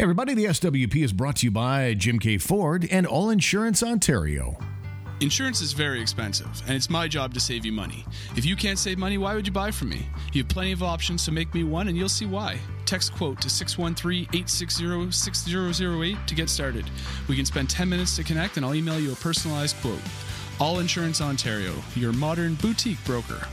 [0.00, 2.38] Hey, everybody, the SWP is brought to you by Jim K.
[2.38, 4.56] Ford and All Insurance Ontario.
[5.20, 8.06] Insurance is very expensive, and it's my job to save you money.
[8.34, 10.08] If you can't save money, why would you buy from me?
[10.32, 12.58] You have plenty of options, so make me one, and you'll see why.
[12.86, 16.86] Text quote to 613 860 6008 to get started.
[17.28, 20.00] We can spend 10 minutes to connect, and I'll email you a personalized quote.
[20.58, 23.46] All Insurance Ontario, your modern boutique broker.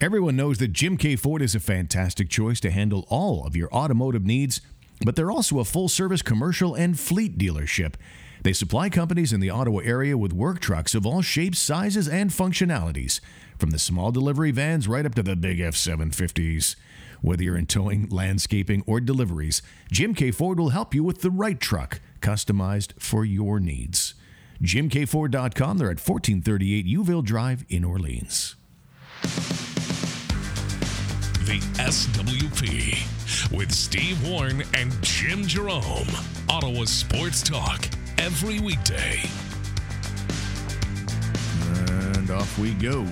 [0.00, 1.16] Everyone knows that Jim K.
[1.16, 4.60] Ford is a fantastic choice to handle all of your automotive needs
[5.04, 7.94] but they're also a full service commercial and fleet dealership.
[8.42, 12.30] They supply companies in the Ottawa area with work trucks of all shapes, sizes, and
[12.30, 13.20] functionalities,
[13.58, 16.76] from the small delivery vans right up to the big F 750s.
[17.20, 19.60] Whether you're in towing, landscaping, or deliveries,
[19.92, 20.30] Jim K.
[20.30, 24.14] Ford will help you with the right truck, customized for your needs.
[24.62, 25.78] JimKFord.com.
[25.78, 28.56] They're at 1438 Youville Drive in Orleans.
[31.44, 36.06] The SWP with Steve Warren and Jim Jerome.
[36.48, 39.22] Ottawa Sports Talk every weekday.
[41.62, 43.06] And off we go.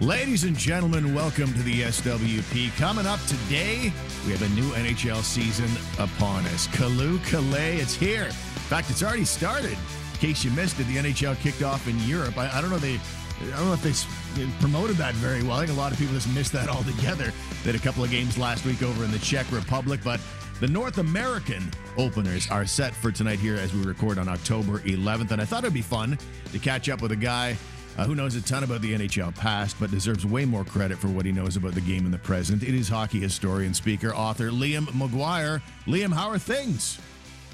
[0.00, 2.74] Ladies and gentlemen, welcome to the SWP.
[2.78, 3.92] Coming up today,
[4.24, 5.68] we have a new NHL season
[5.98, 6.66] upon us.
[6.68, 8.24] Kalu Calais, it's here.
[8.24, 8.32] In
[8.70, 9.72] fact, it's already started.
[9.72, 12.38] In case you missed it, the NHL kicked off in Europe.
[12.38, 12.98] I, I don't know they
[13.42, 15.52] I don't know if they promoted that very well.
[15.52, 17.32] I think a lot of people just missed that altogether.
[17.62, 20.20] They had a couple of games last week over in the Czech Republic, but
[20.60, 25.32] the North American openers are set for tonight here as we record on October 11th.
[25.32, 26.18] And I thought it'd be fun
[26.52, 27.56] to catch up with a guy
[27.98, 31.08] uh, who knows a ton about the NHL past, but deserves way more credit for
[31.08, 32.62] what he knows about the game in the present.
[32.62, 35.62] It is hockey historian, speaker, author Liam Maguire.
[35.86, 37.00] Liam, how are things?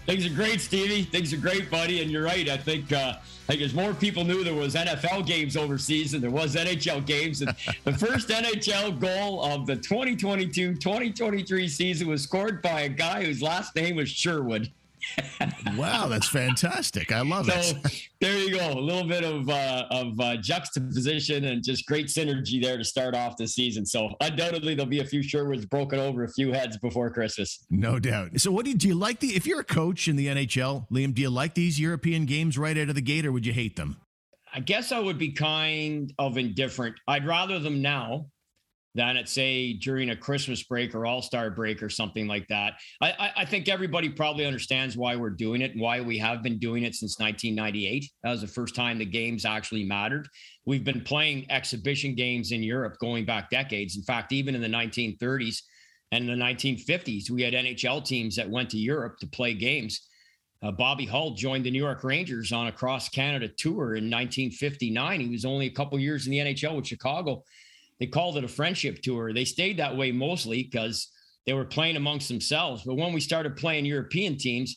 [0.06, 1.04] Things are great, Stevie.
[1.04, 2.02] Things are great, buddy.
[2.02, 2.48] And you're right.
[2.48, 6.22] I think uh, I think as more people knew there was NFL games overseas and
[6.22, 7.42] there was NHL games.
[7.42, 13.42] And the first NHL goal of the 2022-2023 season was scored by a guy whose
[13.42, 14.70] last name was Sherwood
[15.76, 17.12] wow, that's fantastic.
[17.12, 18.08] I love so, it.
[18.20, 18.72] there you go.
[18.72, 23.14] A little bit of uh, of uh, juxtaposition and just great synergy there to start
[23.14, 23.84] off the season.
[23.86, 27.64] So undoubtedly there'll be a few Sherwoods broken over a few heads before Christmas.
[27.70, 28.40] No doubt.
[28.40, 30.88] So what do you, do you like the if you're a coach in the NHL,
[30.90, 33.52] Liam, do you like these European games right out of the gate or would you
[33.52, 33.96] hate them?
[34.52, 36.96] I guess I would be kind of indifferent.
[37.06, 38.26] I'd rather them now
[38.94, 42.74] than at say during a Christmas break or All Star break or something like that.
[43.00, 46.58] I, I, think everybody probably understands why we're doing it and why we have been
[46.58, 48.10] doing it since 1998.
[48.22, 50.28] That was the first time the games actually mattered.
[50.66, 53.96] We've been playing exhibition games in Europe going back decades.
[53.96, 55.62] In fact, even in the 1930s
[56.10, 60.08] and the 1950s, we had NHL teams that went to Europe to play games.
[60.62, 65.20] Uh, Bobby Hull joined the New York Rangers on a cross Canada tour in 1959.
[65.20, 67.44] He was only a couple years in the NHL with Chicago
[68.00, 69.32] they called it a friendship tour.
[69.32, 71.08] They stayed that way mostly because
[71.46, 72.82] they were playing amongst themselves.
[72.84, 74.76] But when we started playing European teams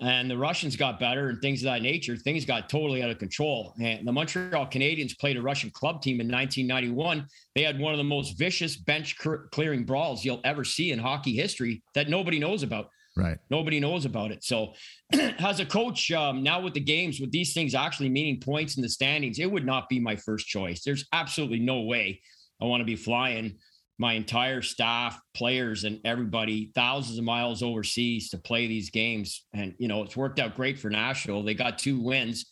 [0.00, 3.18] and the Russians got better and things of that nature, things got totally out of
[3.18, 3.74] control.
[3.80, 7.26] And the Montreal Canadiens played a Russian club team in 1991.
[7.54, 9.16] They had one of the most vicious bench
[9.50, 12.88] clearing brawls you'll ever see in hockey history that nobody knows about.
[13.14, 13.36] Right.
[13.50, 14.42] Nobody knows about it.
[14.42, 14.72] So,
[15.12, 18.82] as a coach, um, now with the games, with these things actually meaning points in
[18.82, 20.82] the standings, it would not be my first choice.
[20.82, 22.22] There's absolutely no way
[22.62, 23.58] I want to be flying
[23.98, 29.44] my entire staff, players, and everybody thousands of miles overseas to play these games.
[29.52, 31.42] And, you know, it's worked out great for Nashville.
[31.42, 32.46] They got two wins,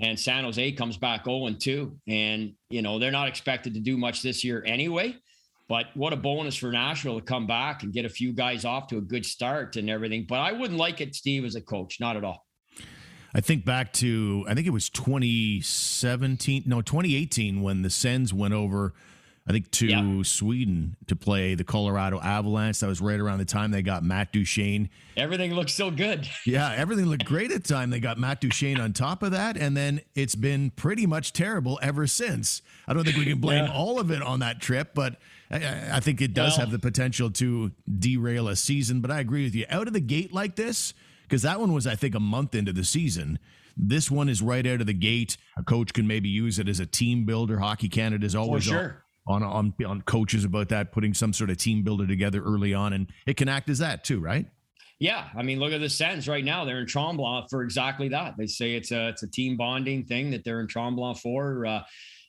[0.00, 1.98] and San Jose comes back 0 2.
[2.06, 5.16] And, you know, they're not expected to do much this year anyway.
[5.68, 8.86] But what a bonus for Nashville to come back and get a few guys off
[8.88, 10.24] to a good start and everything.
[10.26, 12.46] But I wouldn't like it, Steve, as a coach, not at all.
[13.34, 18.54] I think back to, I think it was 2017, no, 2018 when the Sens went
[18.54, 18.94] over
[19.48, 20.22] I think to yeah.
[20.24, 22.80] Sweden to play the Colorado Avalanche.
[22.80, 24.90] That was right around the time they got Matt Duchene.
[25.16, 26.28] Everything looked so good.
[26.46, 27.88] yeah, everything looked great at the time.
[27.88, 31.78] They got Matt Duchene on top of that, and then it's been pretty much terrible
[31.80, 32.60] ever since.
[32.86, 33.72] I don't think we can blame yeah.
[33.72, 35.16] all of it on that trip, but
[35.50, 39.00] I, I think it does well, have the potential to derail a season.
[39.00, 39.64] But I agree with you.
[39.70, 40.92] Out of the gate like this,
[41.22, 43.38] because that one was, I think, a month into the season.
[43.78, 45.38] This one is right out of the gate.
[45.56, 47.60] A coach can maybe use it as a team builder.
[47.60, 51.58] Hockey Canada is always sure on on on coaches about that, putting some sort of
[51.58, 54.46] team builder together early on, and it can act as that too, right?
[55.00, 56.64] Yeah, I mean, look at the Sens right now.
[56.64, 58.34] They're in Tremblant for exactly that.
[58.36, 61.82] They say it's a it's a team bonding thing that they're in Tremblant for uh,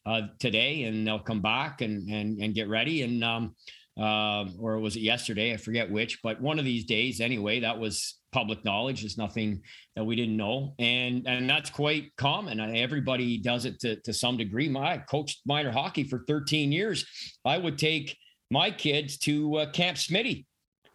[0.06, 3.02] uh, today, and they'll come back and and and get ready.
[3.02, 3.56] And um,
[4.00, 5.54] uh, or was it yesterday?
[5.54, 7.60] I forget which, but one of these days anyway.
[7.60, 9.02] That was public knowledge.
[9.02, 9.62] There's nothing
[9.96, 12.60] that we didn't know, and and that's quite common.
[12.60, 14.70] Everybody does it to to some degree.
[14.70, 17.06] My I coached minor hockey for 13 years.
[17.46, 18.18] I would take
[18.52, 20.46] my kids to uh, Camp Smitty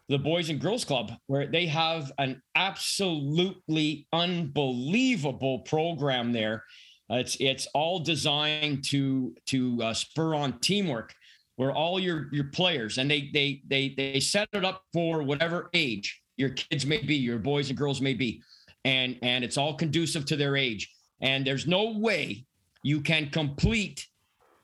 [0.08, 6.64] the Boys and Girls Club, where they have an absolutely unbelievable program there.
[7.10, 11.14] It's it's all designed to to uh, spur on teamwork,
[11.56, 15.70] where all your your players and they they they they set it up for whatever
[15.72, 18.42] age your kids may be, your boys and girls may be,
[18.84, 20.90] and and it's all conducive to their age.
[21.20, 22.44] And there's no way
[22.82, 24.06] you can complete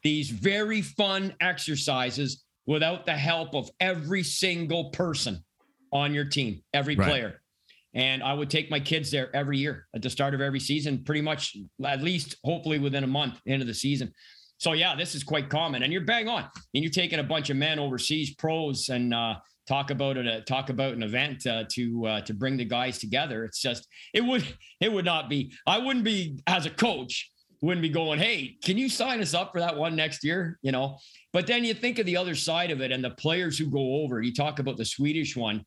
[0.02, 5.42] these very fun exercises without the help of every single person
[5.92, 7.08] on your team, every right.
[7.08, 7.40] player.
[7.94, 11.02] And I would take my kids there every year at the start of every season,
[11.02, 14.12] pretty much at least hopefully within a month into the season.
[14.60, 16.42] So yeah, this is quite common, and you're bang on.
[16.74, 19.36] And you're taking a bunch of men overseas, pros, and uh,
[19.66, 20.28] talk about it.
[20.28, 23.44] Uh, talk about an event uh, to uh, to bring the guys together.
[23.44, 24.46] It's just it would
[24.80, 25.52] it would not be.
[25.66, 27.30] I wouldn't be as a coach
[27.62, 30.58] wouldn't be going, hey, can you sign us up for that one next year?
[30.62, 30.98] You know,
[31.32, 34.02] but then you think of the other side of it and the players who go
[34.02, 34.20] over.
[34.22, 35.64] You talk about the Swedish one,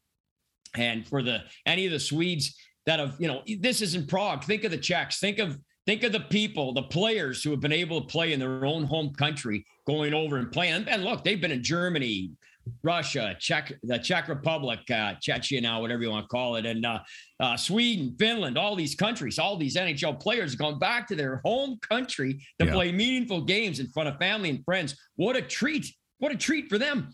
[0.76, 2.56] and for the any of the Swedes
[2.86, 4.44] that have, you know, this is in Prague.
[4.44, 5.20] Think of the Czechs.
[5.20, 8.40] Think of think of the people, the players who have been able to play in
[8.40, 10.86] their own home country, going over and playing.
[10.88, 12.32] And look, they've been in Germany,
[12.84, 16.86] Russia, Czech, the Czech Republic, uh, Czechia now, whatever you want to call it, and
[16.86, 17.00] uh,
[17.40, 21.78] uh, Sweden, Finland, all these countries, all these NHL players gone back to their home
[21.88, 22.74] country to yeah.
[22.74, 24.96] play meaningful games in front of family and friends.
[25.16, 25.94] What a treat!
[26.20, 27.10] What a treat for them.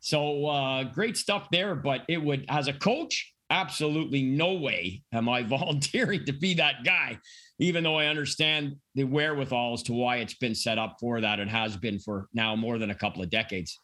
[0.00, 1.74] So uh, great stuff there.
[1.74, 6.84] But it would, as a coach, absolutely no way am I volunteering to be that
[6.84, 7.18] guy,
[7.58, 11.38] even though I understand the wherewithal as to why it's been set up for that.
[11.38, 13.78] It has been for now more than a couple of decades.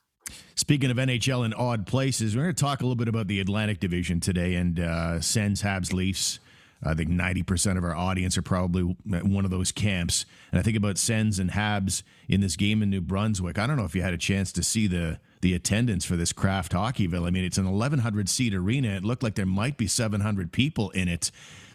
[0.54, 3.40] Speaking of NHL in odd places, we're going to talk a little bit about the
[3.40, 6.38] Atlantic Division today and uh, Sens, Habs, Leafs.
[6.82, 10.24] I think 90% of our audience are probably one of those camps.
[10.50, 13.58] And I think about Sens and Habs in this game in New Brunswick.
[13.58, 16.32] I don't know if you had a chance to see the the attendance for this
[16.32, 17.26] Kraft Hockeyville.
[17.26, 18.88] I mean, it's an 1,100 seat arena.
[18.88, 21.30] It looked like there might be 700 people in it.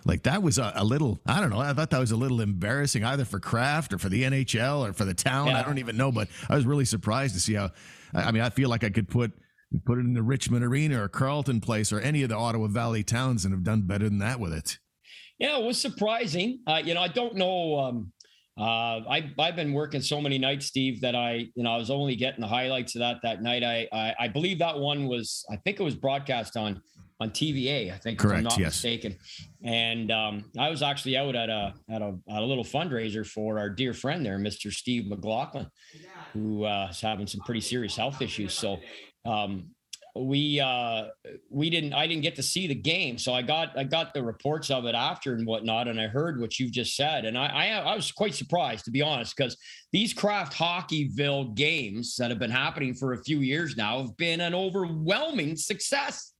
[0.06, 1.60] Like that was a, a, little, I don't know.
[1.60, 4.94] I thought that was a little embarrassing either for Kraft or for the NHL or
[4.94, 5.48] for the town.
[5.48, 5.60] Yeah.
[5.60, 7.72] I don't even know, but I was really surprised to see how
[8.14, 9.34] I mean, I feel like I could put
[9.86, 13.04] put it in the Richmond Arena or Carlton Place or any of the Ottawa Valley
[13.04, 14.78] towns and have done better than that with it.
[15.40, 16.60] Yeah, it was surprising.
[16.66, 17.80] Uh, you know, I don't know.
[17.80, 18.12] Um,
[18.58, 21.90] uh, I, I've been working so many nights, Steve, that I, you know, I was
[21.90, 23.64] only getting the highlights of that that night.
[23.64, 26.82] I, I, I believe that one was, I think it was broadcast on
[27.20, 27.94] on TVA.
[27.94, 28.68] I think, correct, if I'm not yes.
[28.74, 29.18] mistaken.
[29.64, 33.60] And um, I was actually out at a at a, at a little fundraiser for
[33.60, 34.72] our dear friend there, Mr.
[34.72, 35.68] Steve McLaughlin,
[36.34, 38.54] who uh, is having some pretty serious health issues.
[38.54, 38.78] So
[39.26, 39.70] um,
[40.16, 41.08] we uh,
[41.50, 44.24] we didn't I didn't get to see the game, so I got I got the
[44.24, 47.48] reports of it after and whatnot, and I heard what you've just said, and I
[47.48, 49.58] I, I was quite surprised to be honest, because
[49.92, 54.40] these Kraft Hockeyville games that have been happening for a few years now have been
[54.40, 56.34] an overwhelming success.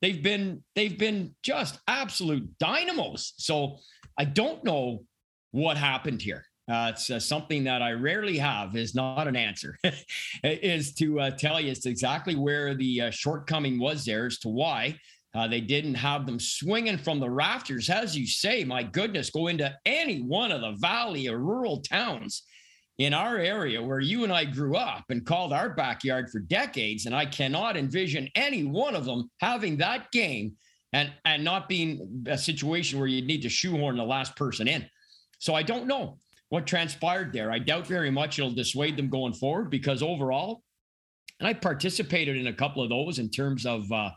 [0.00, 3.34] They've been they've been just absolute dynamos.
[3.36, 3.78] So
[4.16, 5.04] I don't know
[5.50, 6.44] what happened here.
[6.68, 9.78] Uh, it's uh, something that I rarely have is not an answer,
[10.44, 14.48] is to uh, tell you it's exactly where the uh, shortcoming was there as to
[14.48, 14.98] why
[15.34, 17.88] uh, they didn't have them swinging from the rafters.
[17.88, 22.42] As you say, my goodness, go into any one of the valley or rural towns
[22.98, 27.06] in our area where you and I grew up and called our backyard for decades.
[27.06, 30.56] And I cannot envision any one of them having that game
[30.92, 34.84] and, and not being a situation where you'd need to shoehorn the last person in.
[35.38, 36.18] So I don't know
[36.50, 37.50] what transpired there.
[37.50, 40.62] I doubt very much it'll dissuade them going forward because overall,
[41.40, 44.10] and I participated in a couple of those in terms of uh,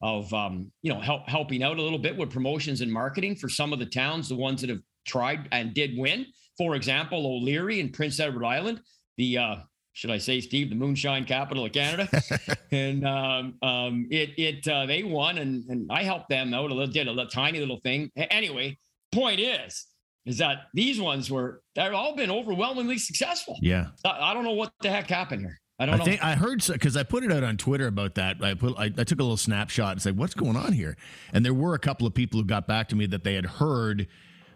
[0.00, 3.48] of um, you know help, helping out a little bit with promotions and marketing for
[3.48, 6.26] some of the towns, the ones that have tried and did win.
[6.58, 8.80] For example, O'Leary and Prince Edward Island,
[9.16, 9.56] the uh,
[9.92, 12.08] should I say, Steve, the moonshine capital of Canada,
[12.70, 16.74] and um, um, it it uh, they won, and and I helped them out a
[16.74, 18.10] little, did a little, tiny little thing.
[18.16, 18.78] Anyway,
[19.12, 19.86] point is,
[20.24, 23.56] is that these ones were they've all been overwhelmingly successful.
[23.60, 23.88] Yeah.
[24.04, 25.58] I, I don't know what the heck happened here.
[25.78, 26.04] I don't I know.
[26.04, 28.42] Think, I heard because I put it out on Twitter about that.
[28.42, 30.96] I put I, I, took a little snapshot and said, "What's going on here?"
[31.32, 33.46] And there were a couple of people who got back to me that they had
[33.46, 34.06] heard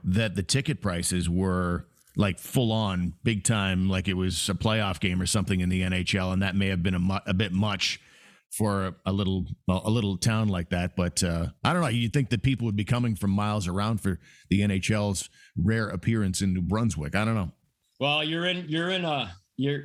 [0.05, 5.01] that the ticket prices were like full on, big time, like it was a playoff
[5.01, 7.53] game or something in the NHL, and that may have been a, mu- a bit
[7.53, 8.01] much
[8.51, 10.97] for a little a little town like that.
[10.97, 11.89] But uh, I don't know.
[11.89, 14.19] You'd think that people would be coming from miles around for
[14.51, 17.15] the NHL's rare appearance in New Brunswick.
[17.15, 17.53] I don't know.
[18.01, 19.85] Well, you're in you're in a you're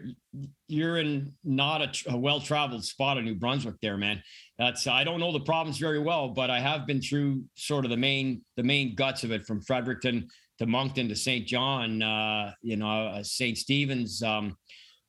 [0.67, 4.21] you're in not a, a well traveled spot in New Brunswick, there, man.
[4.57, 7.91] That's I don't know the province very well, but I have been through sort of
[7.91, 10.27] the main the main guts of it from Fredericton
[10.59, 11.47] to Moncton to St.
[11.47, 12.01] John.
[12.01, 13.57] Uh, you know, uh, St.
[13.57, 14.21] Stephen's.
[14.21, 14.57] Um,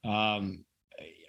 [0.04, 0.64] um,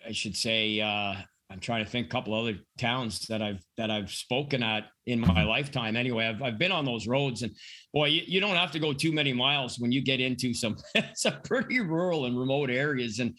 [0.07, 0.79] I should say.
[0.79, 1.15] Uh,
[1.53, 5.19] I'm trying to think a couple other towns that I've that I've spoken at in
[5.19, 5.95] my lifetime.
[5.95, 7.55] Anyway, I've I've been on those roads, and
[7.93, 10.77] boy, you, you don't have to go too many miles when you get into some
[11.13, 13.19] some pretty rural and remote areas.
[13.19, 13.37] And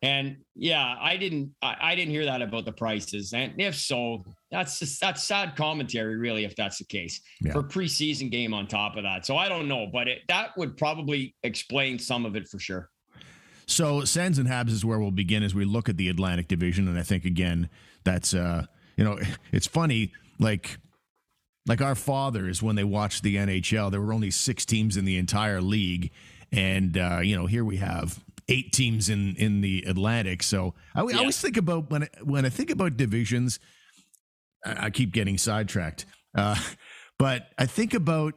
[0.00, 3.32] and yeah, I didn't I, I didn't hear that about the prices.
[3.32, 7.52] And if so, that's just, that's sad commentary, really, if that's the case yeah.
[7.52, 9.26] for preseason game on top of that.
[9.26, 12.90] So I don't know, but it, that would probably explain some of it for sure.
[13.66, 16.86] So Sens and Habs is where we'll begin as we look at the Atlantic Division,
[16.88, 17.68] and I think again
[18.04, 19.18] that's uh, you know
[19.52, 20.78] it's funny like
[21.66, 25.16] like our fathers when they watched the NHL, there were only six teams in the
[25.18, 26.12] entire league,
[26.52, 30.42] and uh, you know here we have eight teams in in the Atlantic.
[30.42, 31.16] So I, yeah.
[31.16, 33.58] I always think about when I, when I think about divisions,
[34.64, 36.06] I, I keep getting sidetracked,
[36.36, 36.56] uh,
[37.18, 38.34] but I think about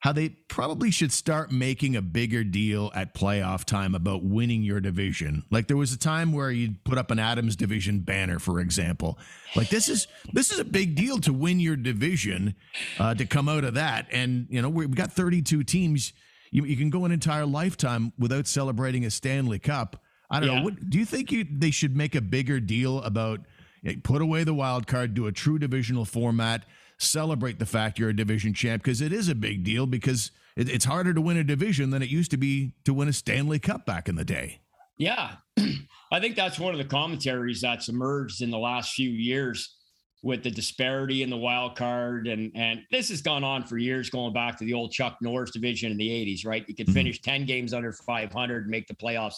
[0.00, 4.80] how they probably should start making a bigger deal at playoff time about winning your
[4.80, 5.44] division.
[5.50, 9.18] Like there was a time where you'd put up an Adams division banner, for example.
[9.54, 12.54] Like this is this is a big deal to win your division,
[12.98, 14.06] uh, to come out of that.
[14.10, 16.14] And you know we've got 32 teams.
[16.50, 20.02] You, you, can go an entire lifetime without celebrating a Stanley Cup.
[20.30, 20.58] I don't yeah.
[20.58, 20.64] know.
[20.64, 23.40] What, do you think you, they should make a bigger deal about?
[24.02, 26.66] Put away the wild card, do a true divisional format
[27.02, 30.68] celebrate the fact you're a division champ because it is a big deal because it,
[30.68, 33.58] it's harder to win a division than it used to be to win a Stanley
[33.58, 34.60] Cup back in the day.
[34.98, 35.36] Yeah.
[36.12, 39.76] I think that's one of the commentaries that's emerged in the last few years
[40.22, 44.10] with the disparity in the wild card and and this has gone on for years
[44.10, 46.94] going back to the old Chuck Norris division in the 80s right you could mm-hmm.
[46.94, 49.36] finish 10 games under 500 and make the playoffs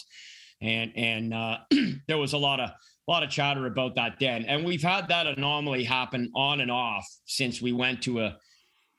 [0.61, 1.59] and and uh,
[2.09, 2.71] there was a lot of
[3.07, 4.45] a lot of chatter about that then.
[4.45, 8.37] And we've had that anomaly happen on and off since we went to a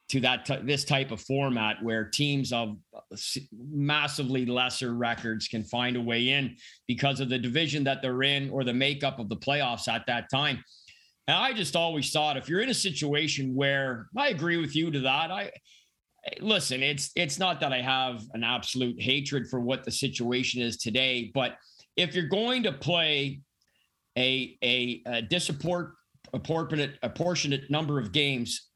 [0.10, 2.76] to that t- this type of format where teams of
[3.72, 6.56] massively lesser records can find a way in
[6.88, 10.30] because of the division that they're in or the makeup of the playoffs at that
[10.30, 10.64] time.
[11.28, 14.92] And I just always thought if you're in a situation where I agree with you
[14.92, 15.52] to that, I
[16.42, 20.78] listen, it's it's not that I have an absolute hatred for what the situation is
[20.78, 21.58] today, but
[21.96, 23.42] if you're going to play
[24.18, 25.22] a a, a
[26.34, 28.70] apportionate number of games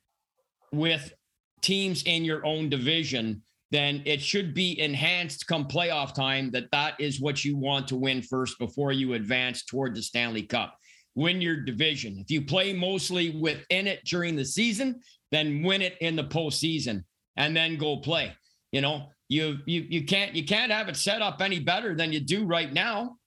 [0.71, 1.13] with
[1.61, 3.41] teams in your own division,
[3.71, 7.95] then it should be enhanced come playoff time that that is what you want to
[7.95, 10.77] win first before you advance toward the Stanley Cup.
[11.15, 12.17] Win your division.
[12.19, 15.01] If you play mostly within it during the season,
[15.31, 17.03] then win it in the postseason
[17.35, 18.33] and then go play.
[18.71, 22.13] You know, you you you can't you can't have it set up any better than
[22.13, 23.17] you do right now.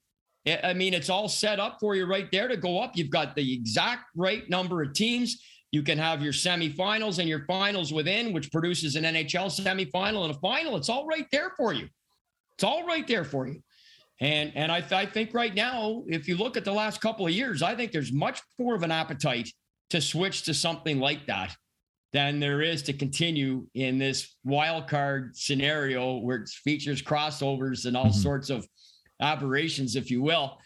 [0.47, 2.97] I mean, it's all set up for you right there to go up.
[2.97, 5.42] You've got the exact right number of teams.
[5.70, 10.35] You can have your semifinals and your finals within, which produces an NHL semifinal and
[10.35, 10.76] a final.
[10.76, 11.88] It's all right there for you.
[12.54, 13.62] It's all right there for you.
[14.20, 17.32] And and I, I think right now, if you look at the last couple of
[17.32, 19.50] years, I think there's much more of an appetite
[19.90, 21.54] to switch to something like that
[22.12, 27.97] than there is to continue in this wild card scenario where it features crossovers and
[27.97, 28.20] all mm-hmm.
[28.20, 28.66] sorts of
[29.21, 30.59] aberrations, if you will,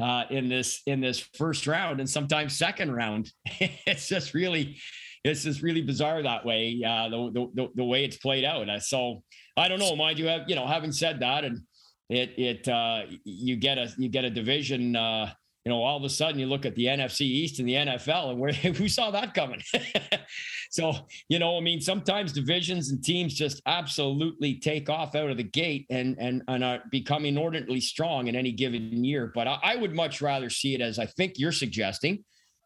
[0.00, 3.30] uh, in this in this first round and sometimes second round.
[3.60, 4.76] it's just really
[5.24, 6.82] it's just really bizarre that way.
[6.84, 8.68] Uh, the, the the way it's played out.
[8.68, 9.22] Uh, so
[9.56, 9.94] I don't know.
[9.94, 11.60] Mind you, have you know, having said that, and
[12.08, 14.96] it it uh, you get a you get a division.
[14.96, 15.32] Uh,
[15.64, 18.30] you know, all of a sudden you look at the NFC East and the NFL,
[18.30, 19.62] and where who saw that coming?
[20.70, 20.92] so,
[21.28, 25.44] you know, I mean, sometimes divisions and teams just absolutely take off out of the
[25.44, 29.30] gate and and and are become inordinately strong in any given year.
[29.32, 32.24] But I, I would much rather see it as I think you're suggesting,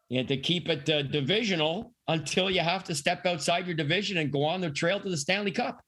[0.09, 4.31] and to keep it uh, divisional until you have to step outside your division and
[4.31, 5.81] go on the trail to the Stanley Cup.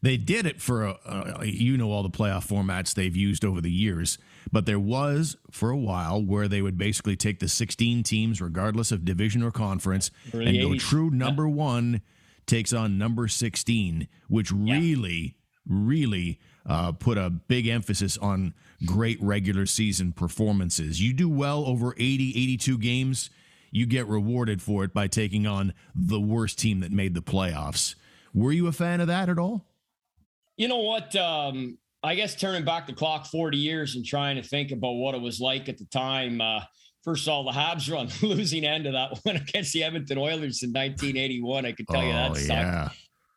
[0.00, 3.60] They did it for a, uh, you know all the playoff formats they've used over
[3.60, 4.16] the years,
[4.52, 8.92] but there was for a while where they would basically take the 16 teams, regardless
[8.92, 10.62] of division or conference, Early and 80s.
[10.62, 11.54] go true number yeah.
[11.54, 12.02] one
[12.46, 14.78] takes on number 16, which yeah.
[14.78, 15.36] really,
[15.66, 21.00] really uh, put a big emphasis on great regular season performances.
[21.00, 23.30] You do well over 80, 82 games,
[23.70, 27.94] you get rewarded for it by taking on the worst team that made the playoffs.
[28.34, 29.66] Were you a fan of that at all?
[30.56, 31.14] You know what?
[31.16, 35.14] Um, I guess turning back the clock 40 years and trying to think about what
[35.14, 36.40] it was like at the time.
[36.40, 36.60] Uh,
[37.04, 40.62] first of all, the Habs run losing end of that one against the Edmonton Oilers
[40.62, 41.66] in 1981.
[41.66, 42.48] I could tell oh, you that sucked.
[42.50, 42.88] Yeah.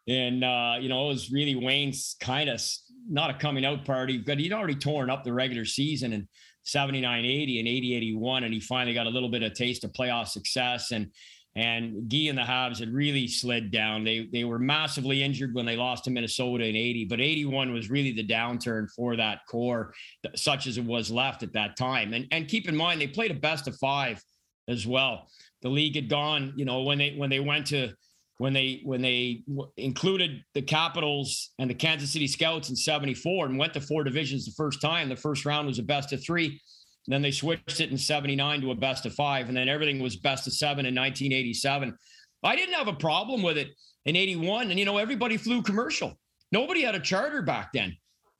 [0.07, 2.61] And, uh, you know, it was really Wayne's kind of
[3.07, 6.27] not a coming out party, but he'd already torn up the regular season in
[6.63, 8.43] 79 80 and 80 81.
[8.43, 10.91] And he finally got a little bit of taste of playoff success.
[10.91, 11.07] And,
[11.55, 14.03] and Gee and the Habs had really slid down.
[14.03, 17.89] They they were massively injured when they lost to Minnesota in 80, but 81 was
[17.89, 19.93] really the downturn for that core,
[20.35, 22.13] such as it was left at that time.
[22.13, 24.23] And and keep in mind they played a best of five
[24.69, 25.27] as well.
[25.61, 27.91] The league had gone, you know, when they when they went to
[28.37, 29.43] when they when they
[29.77, 34.45] included the Capitals and the Kansas City Scouts in 74 and went to four divisions
[34.45, 35.09] the first time.
[35.09, 36.59] The first round was a best of 3.
[37.07, 40.15] Then they switched it in 79 to a best of 5 and then everything was
[40.15, 41.97] best of 7 in 1987.
[42.43, 43.69] I didn't have a problem with it
[44.05, 46.17] in 81 and you know everybody flew commercial.
[46.51, 47.95] Nobody had a charter back then.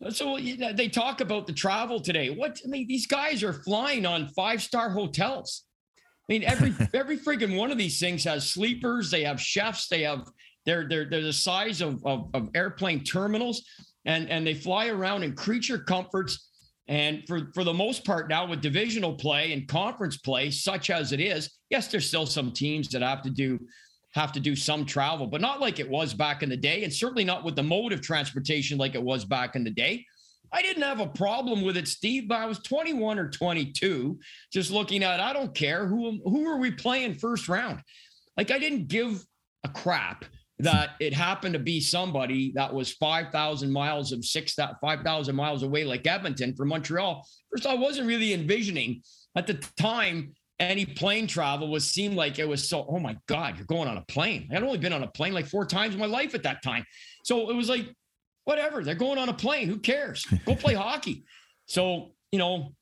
[0.10, 2.30] So they talk about the travel today.
[2.32, 5.63] What I mean, these guys are flying on five star hotels.
[6.27, 9.12] I mean, every every freaking one of these things has sleepers.
[9.12, 9.88] They have chefs.
[9.88, 10.27] They have
[10.65, 13.63] they're they're they're the size of, of, of airplane terminals,
[14.06, 16.50] and and they fly around in creature comforts.
[16.88, 21.11] And for for the most part now, with divisional play and conference play, such as
[21.11, 23.59] it is, yes, there's still some teams that have to do
[24.13, 26.91] have to do some travel, but not like it was back in the day, and
[26.91, 30.05] certainly not with the mode of transportation like it was back in the day.
[30.51, 34.19] I didn't have a problem with it, Steve, but I was 21 or 22,
[34.51, 37.81] just looking at, I don't care who who are we playing first round.
[38.35, 39.25] Like I didn't give
[39.63, 40.25] a crap
[40.62, 45.84] that it happened to be somebody that was 5,000 miles of six, 5,000 miles away,
[45.84, 47.25] like Edmonton from Montreal.
[47.51, 49.01] First, I wasn't really envisioning
[49.36, 53.58] at the time any plane travel was seemed like it was so, oh my God,
[53.58, 54.48] you're going on a plane.
[54.51, 56.62] I had only been on a plane like four times in my life at that
[56.62, 56.86] time.
[57.24, 57.88] So it was like,
[58.46, 59.68] whatever, they're going on a plane.
[59.68, 60.24] Who cares?
[60.46, 61.25] Go play hockey.
[61.65, 62.74] So, you know,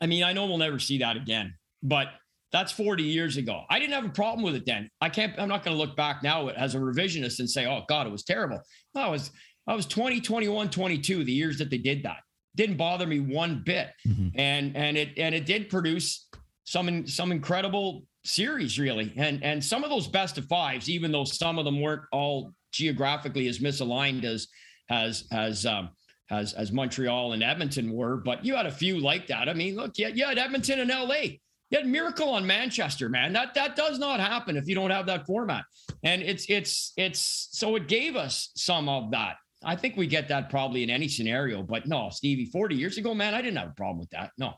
[0.00, 2.08] I mean, I know we'll never see that again, but
[2.56, 3.64] that's 40 years ago.
[3.68, 4.88] I didn't have a problem with it then.
[5.02, 7.82] I can't, I'm not going to look back now as a revisionist and say, oh
[7.86, 8.62] God, it was terrible.
[8.94, 9.30] No, I was,
[9.66, 12.18] I was 20, 21, 22, the years that they did that.
[12.54, 13.90] Didn't bother me one bit.
[14.08, 14.28] Mm-hmm.
[14.38, 16.28] And, and it, and it did produce
[16.64, 21.22] some some incredible series really and and some of those best of fives even though
[21.22, 24.48] some of them weren't all geographically as misaligned as
[24.90, 25.90] as as um
[26.28, 29.76] as as Montreal and Edmonton were but you had a few like that I mean
[29.76, 31.36] look yeah you had Edmonton and LA
[31.72, 35.26] had miracle on Manchester man that that does not happen if you don't have that
[35.26, 35.64] format.
[36.02, 39.36] And it's it's it's so it gave us some of that.
[39.64, 43.14] I think we get that probably in any scenario but no Stevie 40 years ago
[43.14, 44.54] man I didn't have a problem with that no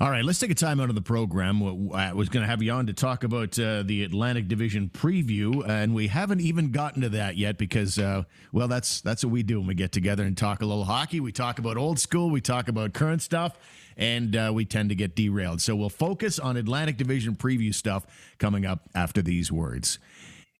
[0.00, 1.92] all right, let's take a time out of the program.
[1.92, 5.66] I was going to have you on to talk about uh, the Atlantic Division preview,
[5.68, 9.44] and we haven't even gotten to that yet because, uh, well, that's that's what we
[9.44, 11.20] do when we get together and talk a little hockey.
[11.20, 13.56] We talk about old school, we talk about current stuff,
[13.96, 15.60] and uh, we tend to get derailed.
[15.60, 18.04] So we'll focus on Atlantic Division preview stuff
[18.38, 20.00] coming up after these words.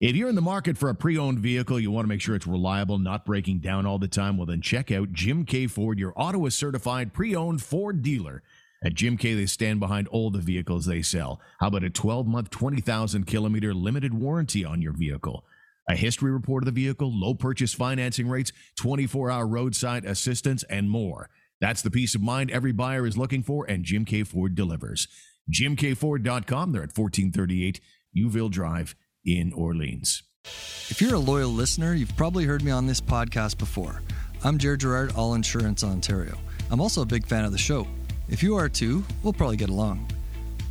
[0.00, 2.36] If you're in the market for a pre owned vehicle, you want to make sure
[2.36, 5.66] it's reliable, not breaking down all the time, well, then check out Jim K.
[5.66, 8.44] Ford, your Ottawa certified pre owned Ford dealer.
[8.82, 11.40] At Jim K, they stand behind all the vehicles they sell.
[11.60, 15.44] How about a 12 month, 20,000 kilometer limited warranty on your vehicle?
[15.88, 20.90] A history report of the vehicle, low purchase financing rates, 24 hour roadside assistance, and
[20.90, 21.28] more.
[21.60, 24.22] That's the peace of mind every buyer is looking for, and Jim K.
[24.22, 25.08] Ford delivers.
[25.50, 26.72] JimKFord.com.
[26.72, 27.80] They're at 1438
[28.16, 30.22] Youville Drive in Orleans.
[30.44, 34.02] If you're a loyal listener, you've probably heard me on this podcast before.
[34.42, 36.36] I'm Jared Gerard, All Insurance Ontario.
[36.70, 37.86] I'm also a big fan of the show.
[38.28, 40.08] If you are too, we'll probably get along.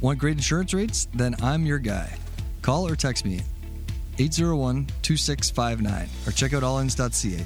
[0.01, 1.07] Want great insurance rates?
[1.13, 2.13] Then I'm your guy.
[2.61, 3.41] Call or text me
[4.19, 7.45] 801 2659 or check out allins.ca.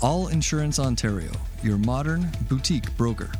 [0.00, 1.32] All Insurance Ontario,
[1.62, 3.30] your modern boutique broker.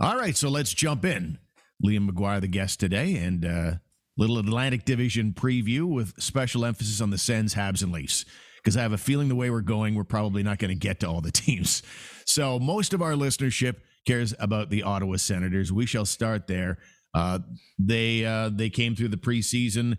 [0.00, 1.38] All right, so let's jump in.
[1.84, 3.72] Liam Maguire, the guest today, and uh,
[4.16, 8.24] little Atlantic Division preview with special emphasis on the Sens, Habs, and Leafs.
[8.56, 11.00] Because I have a feeling the way we're going, we're probably not going to get
[11.00, 11.82] to all the teams.
[12.24, 15.72] So most of our listenership cares about the Ottawa Senators.
[15.72, 16.78] We shall start there.
[17.14, 17.40] Uh,
[17.78, 19.98] they uh, they came through the preseason,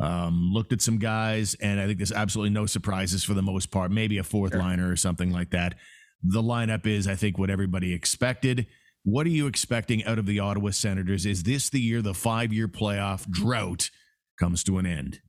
[0.00, 3.70] um, looked at some guys, and I think there's absolutely no surprises for the most
[3.70, 3.90] part.
[3.90, 4.60] Maybe a fourth sure.
[4.60, 5.74] liner or something like that.
[6.22, 8.66] The lineup is, I think, what everybody expected.
[9.04, 11.26] What are you expecting out of the Ottawa Senators?
[11.26, 13.90] Is this the year the five year playoff drought
[14.38, 15.20] comes to an end?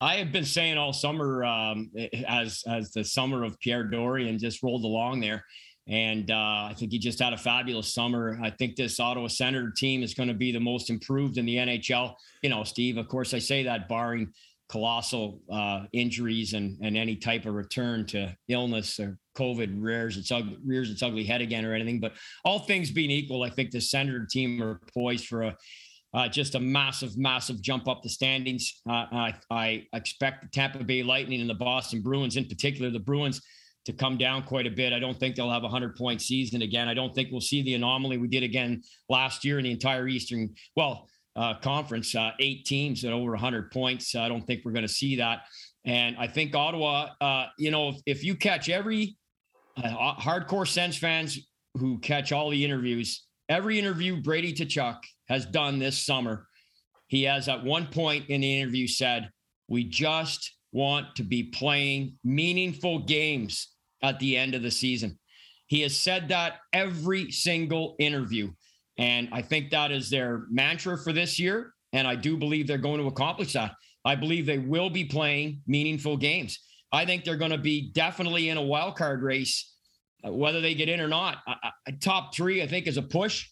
[0.00, 1.90] I have been saying all summer, um,
[2.26, 5.44] as as the summer of Pierre Dorion just rolled along there,
[5.88, 8.38] and uh, I think he just had a fabulous summer.
[8.42, 11.56] I think this Ottawa Senator team is going to be the most improved in the
[11.56, 12.14] NHL.
[12.42, 14.32] You know, Steve, of course, I say that barring
[14.68, 20.32] colossal uh, injuries and, and any type of return to illness or COVID rears its,
[20.32, 22.00] ugly, rears its ugly head again or anything.
[22.00, 25.56] But all things being equal, I think the Senator team are poised for a
[26.14, 28.80] uh, just a massive, massive jump up the standings.
[28.88, 32.98] Uh, I, I expect the Tampa Bay Lightning and the Boston Bruins, in particular, the
[32.98, 33.42] Bruins
[33.86, 34.92] to come down quite a bit.
[34.92, 36.88] I don't think they'll have a 100 point season again.
[36.88, 40.06] I don't think we'll see the anomaly we did again last year in the entire
[40.08, 44.14] Eastern, well, uh, conference, uh, eight teams at over 100 points.
[44.14, 45.42] I don't think we're going to see that.
[45.84, 49.16] And I think Ottawa, uh, you know, if, if, you catch every
[49.76, 51.38] uh, hardcore Sens fans
[51.74, 56.48] who catch all the interviews, every interview Brady Tkachuk has done this summer,
[57.06, 59.30] he has at one point in the interview said,
[59.68, 63.75] We just want to be playing meaningful games
[64.06, 65.18] at the end of the season.
[65.66, 68.52] He has said that every single interview.
[68.98, 71.72] And I think that is their mantra for this year.
[71.92, 73.72] And I do believe they're going to accomplish that.
[74.04, 76.60] I believe they will be playing meaningful games.
[76.92, 79.74] I think they're going to be definitely in a wild card race,
[80.24, 81.38] uh, whether they get in or not.
[82.00, 83.48] top three, I think, is a push.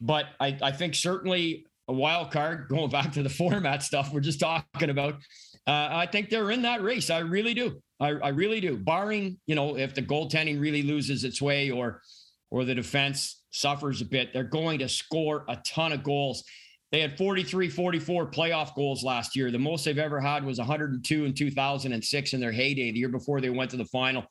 [0.00, 4.20] But I, I think certainly a wild card, going back to the format stuff we're
[4.20, 5.16] just talking about,
[5.66, 7.10] uh, I think they're in that race.
[7.10, 7.80] I really do.
[8.00, 8.76] I, I really do.
[8.76, 12.02] Barring, you know, if the goaltending really loses its way or
[12.50, 16.44] or the defense suffers a bit, they're going to score a ton of goals.
[16.92, 19.50] They had 43, 44 playoff goals last year.
[19.50, 23.40] The most they've ever had was 102 in 2006 in their heyday, the year before
[23.40, 24.24] they went to the final.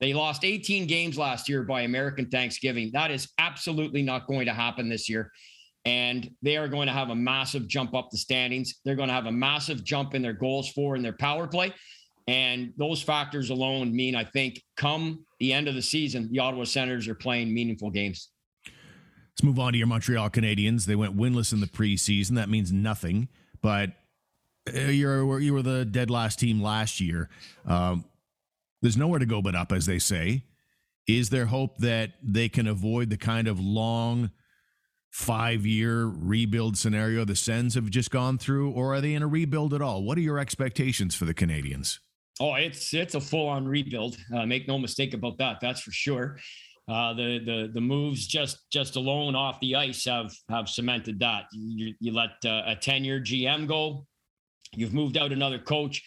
[0.00, 2.90] They lost 18 games last year by American Thanksgiving.
[2.92, 5.30] That is absolutely not going to happen this year
[5.84, 8.74] and they are going to have a massive jump up the standings.
[8.84, 11.72] They're going to have a massive jump in their goals for and their power play.
[12.26, 16.64] And those factors alone mean, I think, come the end of the season, the Ottawa
[16.64, 18.28] Senators are playing meaningful games.
[18.66, 20.84] Let's move on to your Montreal Canadiens.
[20.84, 22.34] They went winless in the preseason.
[22.34, 23.28] That means nothing,
[23.62, 23.90] but
[24.74, 27.30] uh, you're you were the dead last team last year.
[27.64, 28.04] Um,
[28.82, 30.42] there's nowhere to go but up, as they say.
[31.06, 34.32] Is there hope that they can avoid the kind of long
[35.10, 39.26] five year rebuild scenario the Sens have just gone through, or are they in a
[39.26, 40.02] rebuild at all?
[40.02, 41.98] What are your expectations for the Canadiens?
[42.40, 44.16] Oh, it's it's a full on rebuild.
[44.34, 45.58] Uh, make no mistake about that.
[45.60, 46.38] That's for sure.
[46.88, 51.44] Uh, the the the moves just just alone off the ice have have cemented that.
[51.52, 54.06] You, you let uh, a ten year GM go.
[54.72, 56.02] You've moved out another coach.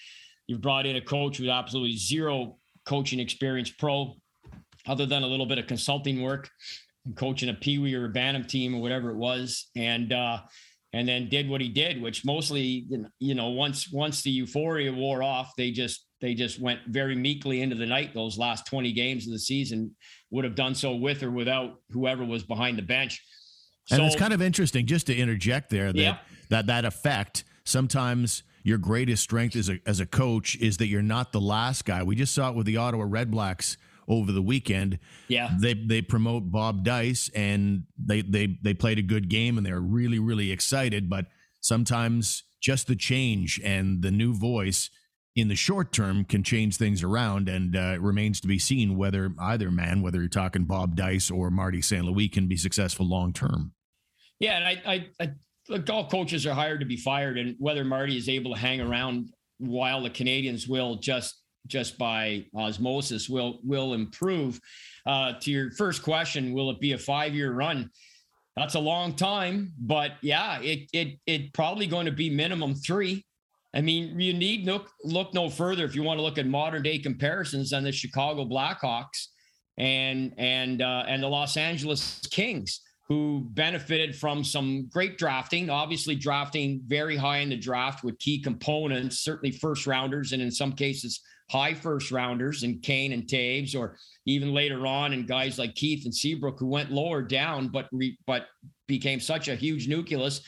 [0.48, 4.16] You've brought in a coach with absolutely zero coaching experience, pro,
[4.88, 6.50] other than a little bit of consulting work
[7.16, 10.40] coaching a Pee Wee or a Bantam team or whatever it was, and uh,
[10.94, 12.88] and then did what he did, which mostly
[13.20, 17.62] you know once once the euphoria wore off, they just they just went very meekly
[17.62, 18.14] into the night.
[18.14, 19.96] Those last twenty games of the season
[20.30, 23.24] would have done so with or without whoever was behind the bench.
[23.86, 26.18] So, and it's kind of interesting just to interject there that yeah.
[26.50, 31.02] that that effect sometimes your greatest strength as a as a coach is that you're
[31.02, 32.04] not the last guy.
[32.04, 35.00] We just saw it with the Ottawa Redblacks over the weekend.
[35.28, 35.52] Yeah.
[35.60, 39.80] They they promote Bob Dyce and they they they played a good game and they're
[39.80, 41.28] really really excited, but
[41.62, 44.90] sometimes just the change and the new voice
[45.36, 48.98] in the short term can change things around and uh, it remains to be seen
[48.98, 52.04] whether either man whether you're talking Bob Dyce or Marty St.
[52.04, 53.74] Louis can be successful long term.
[54.40, 55.32] Yeah, and I, I, I
[55.70, 58.82] look, all coaches are hired to be fired, and whether Marty is able to hang
[58.82, 64.60] around while the Canadiens will just just by osmosis will will improve.
[65.06, 67.90] Uh, to your first question, will it be a five year run?
[68.56, 73.26] That's a long time, but yeah, it it it probably going to be minimum three.
[73.74, 76.84] I mean, you need look look no further if you want to look at modern
[76.84, 79.28] day comparisons than the Chicago Blackhawks
[79.78, 85.70] and and uh, and the Los Angeles Kings, who benefited from some great drafting.
[85.70, 90.52] Obviously, drafting very high in the draft with key components, certainly first rounders, and in
[90.52, 91.22] some cases
[91.52, 96.06] high first rounders and Kane and Toews, or even later on, and guys like Keith
[96.06, 98.48] and Seabrook who went lower down, but re, but
[98.88, 100.42] became such a huge nucleus.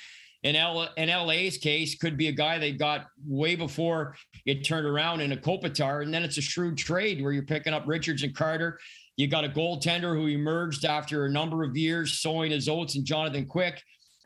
[0.43, 4.85] In, L, in LA's case, could be a guy they got way before it turned
[4.85, 8.23] around in a Kopitar, and then it's a shrewd trade where you're picking up Richards
[8.23, 8.79] and Carter.
[9.17, 13.05] You got a goaltender who emerged after a number of years sowing his oats and
[13.05, 13.81] Jonathan Quick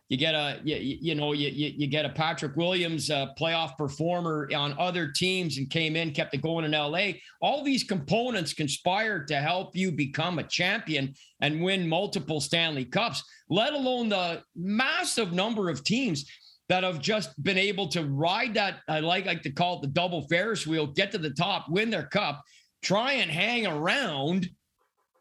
[0.09, 4.49] you get a you, you know you, you get a Patrick Williams uh, playoff performer
[4.55, 9.27] on other teams and came in kept it going in LA all these components conspired
[9.27, 15.33] to help you become a champion and win multiple Stanley Cups let alone the massive
[15.33, 16.25] number of teams
[16.69, 19.87] that have just been able to ride that I like like to call it the
[19.87, 22.41] double Ferris wheel get to the top win their cup
[22.81, 24.49] try and hang around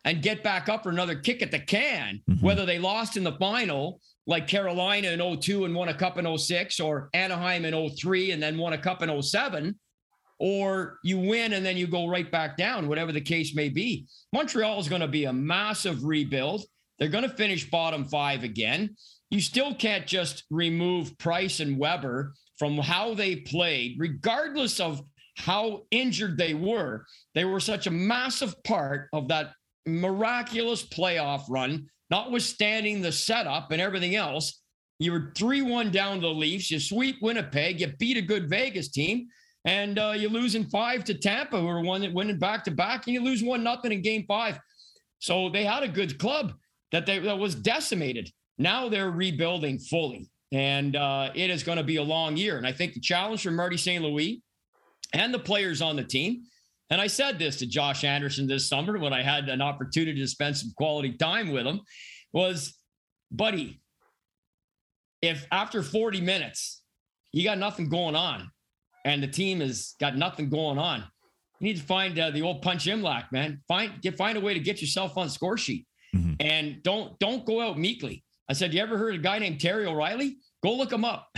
[0.04, 2.44] and get back up for another kick at the can mm-hmm.
[2.44, 6.38] whether they lost in the final like Carolina in 02 and won a cup in
[6.38, 9.78] 06 or Anaheim in 03 and then won a cup in 07
[10.38, 14.06] or you win and then you go right back down whatever the case may be.
[14.32, 16.64] Montreal is going to be a massive rebuild.
[16.98, 18.96] They're going to finish bottom 5 again.
[19.30, 25.02] You still can't just remove Price and Weber from how they played regardless of
[25.36, 27.04] how injured they were.
[27.34, 29.52] They were such a massive part of that
[29.86, 34.62] miraculous playoff run notwithstanding the setup and everything else,
[34.98, 36.70] you were 3 1 down to the Leafs.
[36.70, 37.80] You sweep Winnipeg.
[37.80, 39.28] You beat a good Vegas team.
[39.64, 42.70] And uh, you lose in five to Tampa, who are one that winning back to
[42.70, 44.60] back, and you lose one nothing in game five.
[45.18, 46.52] So they had a good club
[46.92, 48.30] that they that was decimated.
[48.58, 50.30] Now they're rebuilding fully.
[50.52, 52.56] and uh, it is going to be a long year.
[52.56, 54.02] And I think the challenge for Marty St.
[54.02, 54.42] Louis
[55.12, 56.44] and the players on the team.
[56.90, 60.28] And I said this to Josh Anderson this summer when I had an opportunity to
[60.28, 61.80] spend some quality time with him
[62.32, 62.78] was,
[63.30, 63.80] buddy,
[65.22, 66.82] if after 40 minutes
[67.32, 68.50] you got nothing going on
[69.04, 71.04] and the team has got nothing going on,
[71.58, 73.62] you need to find uh, the old punch Imlach, man.
[73.66, 76.34] Find get find a way to get yourself on score sheet, mm-hmm.
[76.40, 78.22] and don't don't go out meekly.
[78.48, 80.36] I said, you ever heard of a guy named Terry O'Reilly?
[80.66, 81.28] Go look them up.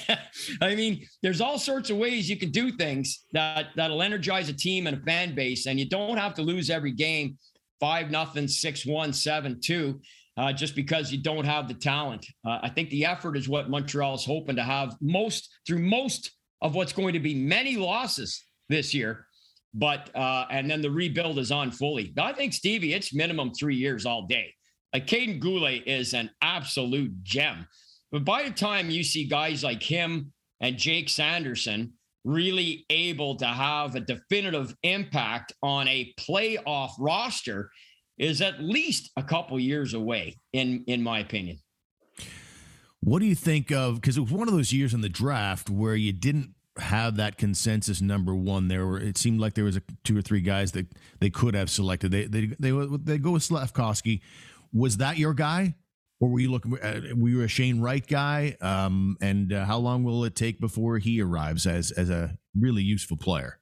[0.60, 4.52] I mean, there's all sorts of ways you can do things that that'll energize a
[4.52, 7.38] team and a fan base, and you don't have to lose every game
[7.78, 10.00] five nothing, six one, seven two.
[10.36, 12.26] Uh, just because you don't have the talent.
[12.44, 16.32] Uh, I think the effort is what Montreal is hoping to have most through most
[16.60, 19.28] of what's going to be many losses this year.
[19.72, 22.12] But uh, and then the rebuild is on fully.
[22.18, 24.52] I think Stevie, it's minimum three years all day.
[24.92, 27.68] Like Kaiden Guhle is an absolute gem.
[28.14, 33.44] But by the time you see guys like him and Jake Sanderson really able to
[33.44, 37.70] have a definitive impact on a playoff roster,
[38.16, 41.58] is at least a couple years away, in in my opinion.
[43.00, 43.96] What do you think of?
[43.96, 47.36] Because it was one of those years in the draft where you didn't have that
[47.36, 48.68] consensus number one.
[48.68, 50.86] There were it seemed like there was a, two or three guys that
[51.18, 52.12] they could have selected.
[52.12, 54.20] They they they they go with Slafkovsky.
[54.72, 55.74] Was that your guy?
[56.20, 56.78] Or were you looking?
[56.78, 58.56] Uh, were you a Shane Wright guy?
[58.60, 62.82] Um, and uh, how long will it take before he arrives as as a really
[62.82, 63.58] useful player?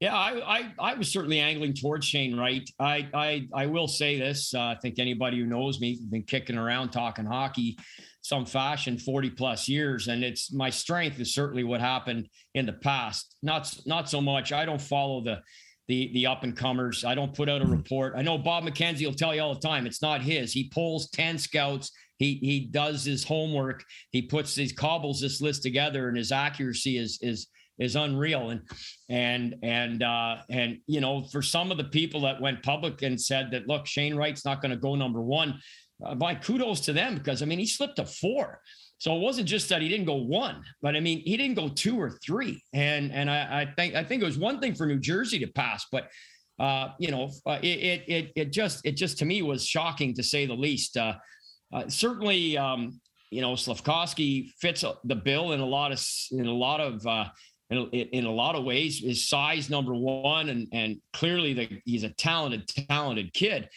[0.00, 2.68] Yeah, I, I, I was certainly angling towards Shane Wright.
[2.78, 4.54] I I, I will say this.
[4.54, 7.78] Uh, I think anybody who knows me been kicking around talking hockey,
[8.22, 12.74] some fashion, forty plus years, and it's my strength is certainly what happened in the
[12.74, 13.36] past.
[13.42, 14.52] Not not so much.
[14.52, 15.40] I don't follow the
[15.88, 17.04] the the up and comers.
[17.04, 17.72] I don't put out a mm-hmm.
[17.72, 18.14] report.
[18.16, 20.52] I know Bob McKenzie will tell you all the time it's not his.
[20.52, 21.90] He pulls 10 scouts.
[22.18, 23.84] He he does his homework.
[24.10, 27.48] He puts these cobbles this list together and his accuracy is is
[27.78, 28.62] is unreal and
[29.08, 33.20] and and uh and you know for some of the people that went public and
[33.20, 35.60] said that look Shane Wright's not going to go number 1
[36.04, 38.60] uh, my kudos to them because I mean he slipped a 4
[38.98, 41.68] so it wasn't just that he didn't go one, but I mean he didn't go
[41.68, 42.62] two or three.
[42.72, 45.46] And and I, I think I think it was one thing for New Jersey to
[45.46, 46.08] pass, but
[46.58, 50.22] uh, you know uh, it, it it just it just to me was shocking to
[50.22, 50.96] say the least.
[50.96, 51.14] Uh,
[51.72, 56.52] uh certainly, um, you know Slafkovsky fits the bill in a lot of in a
[56.52, 57.26] lot of uh,
[57.70, 58.98] in, in a lot of ways.
[58.98, 63.68] His size number one, and and clearly the, he's a talented talented kid.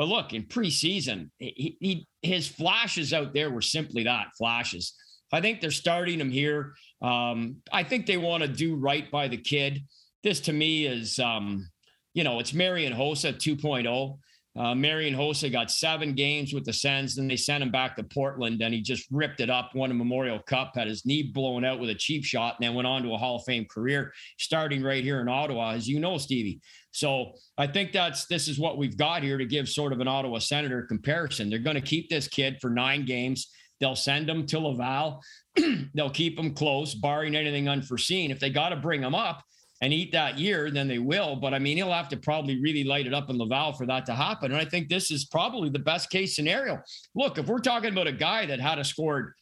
[0.00, 4.94] But look, in preseason, he, he, his flashes out there were simply that flashes.
[5.30, 6.72] I think they're starting him here.
[7.02, 9.82] Um, I think they want to do right by the kid.
[10.22, 11.68] This to me is, um,
[12.14, 14.18] you know, it's Marian Hossa 2.0.
[14.58, 18.02] Uh, Marian Hossa got seven games with the Sens, then they sent him back to
[18.02, 19.74] Portland, and he just ripped it up.
[19.74, 22.74] Won a Memorial Cup, had his knee blown out with a cheap shot, and then
[22.74, 26.00] went on to a Hall of Fame career, starting right here in Ottawa, as you
[26.00, 26.60] know, Stevie.
[26.92, 30.08] So I think that's this is what we've got here to give sort of an
[30.08, 31.48] Ottawa Senator comparison.
[31.48, 33.48] They're going to keep this kid for nine games.
[33.80, 35.22] They'll send him to Laval.
[35.94, 38.30] They'll keep him close, barring anything unforeseen.
[38.30, 39.42] If they got to bring him up
[39.80, 41.36] and eat that year, then they will.
[41.36, 44.04] But I mean, he'll have to probably really light it up in Laval for that
[44.06, 44.52] to happen.
[44.52, 46.82] And I think this is probably the best case scenario.
[47.14, 49.32] Look, if we're talking about a guy that had a scored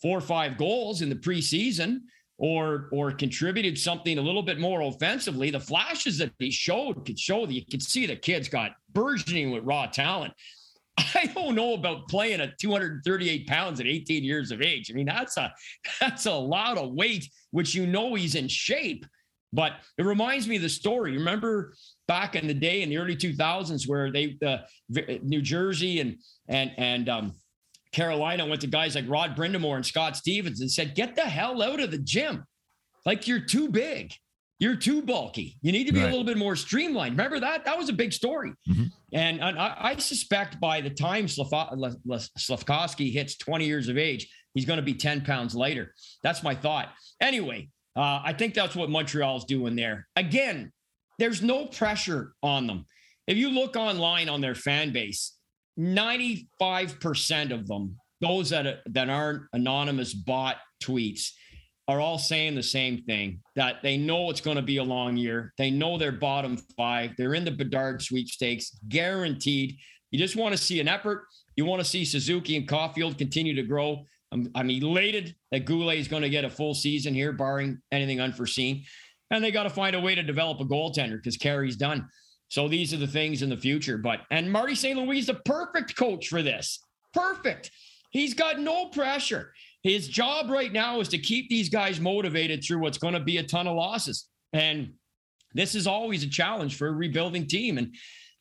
[0.00, 2.00] four or five goals in the preseason,
[2.38, 5.50] or or contributed something a little bit more offensively.
[5.50, 9.50] The flashes that he showed could show that you could see the kid's got burgeoning
[9.50, 10.32] with raw talent.
[10.96, 14.90] I don't know about playing at 238 pounds at 18 years of age.
[14.90, 15.52] I mean, that's a
[16.00, 19.06] that's a lot of weight, which you know he's in shape.
[19.52, 21.12] But it reminds me of the story.
[21.12, 21.74] Remember
[22.08, 24.58] back in the day in the early 2000s where they uh,
[25.22, 26.16] New Jersey and
[26.48, 27.34] and and um,
[27.94, 31.62] Carolina went to guys like Rod Brind'Amour and Scott Stevens and said, "Get the hell
[31.62, 32.44] out of the gym!
[33.06, 34.12] Like you're too big."
[34.60, 35.58] You're too bulky.
[35.62, 36.06] You need to be right.
[36.06, 37.18] a little bit more streamlined.
[37.18, 37.64] Remember that?
[37.64, 38.52] That was a big story.
[38.68, 38.84] Mm-hmm.
[39.12, 44.64] And, and I, I, suspect by the time Slafkovsky hits 20 years of age, he's
[44.64, 45.92] going to be 10 pounds lighter.
[46.22, 46.90] That's my thought.
[47.20, 50.06] Anyway, uh, I think that's what Montreal's doing there.
[50.14, 50.72] Again,
[51.18, 52.86] there's no pressure on them.
[53.26, 55.36] If you look online on their fan base,
[55.78, 61.30] 95% of them, those that, that aren't anonymous bot tweets,
[61.86, 65.16] are all saying the same thing that they know it's going to be a long
[65.16, 65.52] year.
[65.58, 67.10] They know they're bottom five.
[67.18, 69.76] They're in the Bedard sweepstakes, guaranteed.
[70.10, 71.24] You just want to see an effort.
[71.56, 74.04] You want to see Suzuki and Caufield continue to grow.
[74.32, 78.20] I'm, I'm elated that Guhle is going to get a full season here, barring anything
[78.20, 78.84] unforeseen.
[79.30, 82.08] And they got to find a way to develop a goaltender because Carey's done.
[82.48, 83.98] So these are the things in the future.
[83.98, 84.98] But and Marty St.
[84.98, 86.80] Louis is the perfect coach for this.
[87.12, 87.70] Perfect.
[88.10, 89.52] He's got no pressure.
[89.82, 93.38] his job right now is to keep these guys motivated through what's going to be
[93.38, 94.28] a ton of losses.
[94.52, 94.94] And
[95.52, 97.78] this is always a challenge for a rebuilding team.
[97.78, 97.94] And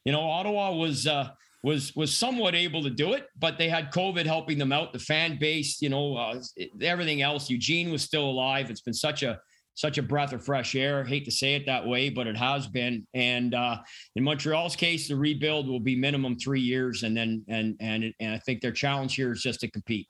[0.06, 1.30] you know, Ottawa was uh,
[1.64, 4.94] was was somewhat able to do it, but they had COVID helping them out.
[4.94, 6.42] The fan base, you know, uh,
[6.82, 7.50] everything else.
[7.50, 8.70] Eugene was still alive.
[8.70, 9.40] It's been such a
[9.76, 11.04] such a breath of fresh air.
[11.04, 13.08] Hate to say it that way, but it has been.
[13.14, 13.78] And uh,
[14.16, 18.34] in Montreal's case, the rebuild will be minimum three years, and then and and and
[18.34, 20.08] I think their challenge here is just to compete.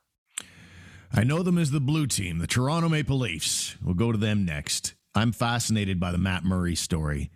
[1.16, 3.76] I know them as the blue team, the Toronto Maple Leafs.
[3.84, 4.96] We'll go to them next.
[5.14, 7.30] I'm fascinated by the Matt Murray story.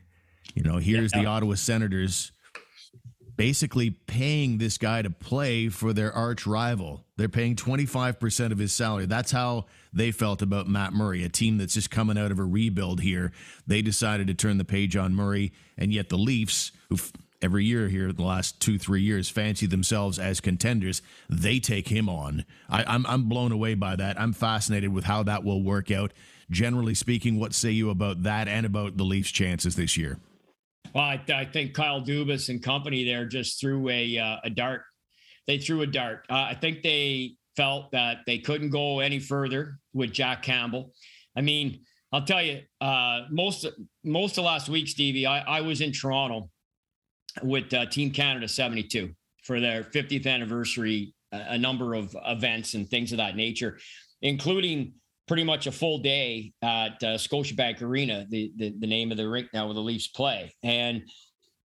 [0.55, 1.21] You know, here's yeah.
[1.21, 2.31] the Ottawa Senators
[3.37, 7.05] basically paying this guy to play for their arch rival.
[7.15, 9.05] They're paying 25% of his salary.
[9.05, 12.43] That's how they felt about Matt Murray, a team that's just coming out of a
[12.43, 13.31] rebuild here.
[13.65, 16.97] They decided to turn the page on Murray, and yet the Leafs, who
[17.41, 21.87] every year here in the last two, three years fancy themselves as contenders, they take
[21.87, 22.43] him on.
[22.69, 24.19] I, I'm, I'm blown away by that.
[24.19, 26.11] I'm fascinated with how that will work out.
[26.49, 30.17] Generally speaking, what say you about that and about the Leafs' chances this year?
[30.93, 34.83] Well, I, I, think Kyle Dubas and company there just threw a uh, a dart.
[35.45, 36.25] They threw a dart.
[36.29, 40.93] Uh, I think they felt that they couldn't go any further with Jack Campbell.
[41.35, 43.65] I mean, I'll tell you, uh, most
[44.03, 46.49] most of last week, Stevie, I, I was in Toronto
[47.43, 53.11] with uh, Team Canada 72 for their 50th anniversary, a number of events and things
[53.11, 53.77] of that nature,
[54.21, 54.93] including
[55.27, 59.27] pretty much a full day at uh, Scotiabank Arena, the, the, the name of the
[59.27, 60.53] rink now where the Leafs play.
[60.63, 61.03] And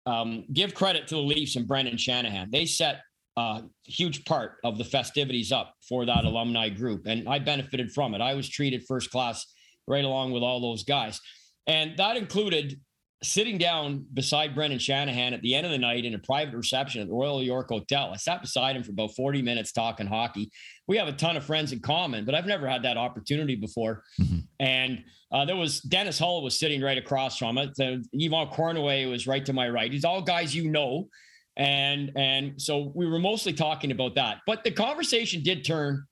[0.06, 2.48] um, give credit to the Leafs and Brendan Shanahan.
[2.50, 3.00] They set
[3.36, 8.14] a huge part of the festivities up for that alumni group, and I benefited from
[8.14, 8.20] it.
[8.20, 9.46] I was treated first class
[9.86, 11.20] right along with all those guys,
[11.66, 12.80] and that included
[13.22, 17.02] sitting down beside Brendan Shanahan at the end of the night in a private reception
[17.02, 18.10] at the Royal York Hotel.
[18.12, 20.50] I sat beside him for about 40 minutes talking hockey.
[20.88, 24.04] We have a ton of friends in common, but I've never had that opportunity before.
[24.20, 24.38] Mm-hmm.
[24.58, 27.70] And uh, there was Dennis Hull was sitting right across from it.
[27.76, 29.92] The, Yvan Cournoyer was right to my right.
[29.92, 31.08] He's all guys you know.
[31.56, 34.38] And and so we were mostly talking about that.
[34.46, 36.04] But the conversation did turn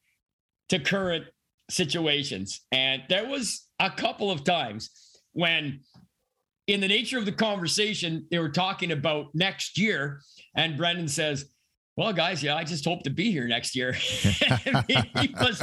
[0.68, 1.24] to current
[1.70, 2.60] situations.
[2.70, 4.90] And there was a couple of times
[5.32, 5.80] when
[6.68, 10.20] in the nature of the conversation, they were talking about next year.
[10.54, 11.46] And Brendan says,
[11.96, 13.96] well, guys, yeah, I just hope to be here next year.
[14.42, 15.62] I, mean, he was,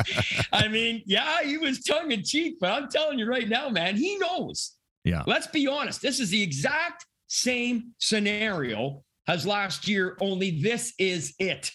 [0.51, 3.95] I mean, yeah, he was tongue in cheek, but I'm telling you right now, man,
[3.95, 4.73] he knows.
[5.05, 5.23] Yeah.
[5.27, 6.01] Let's be honest.
[6.01, 11.71] This is the exact same scenario as last year, only this is it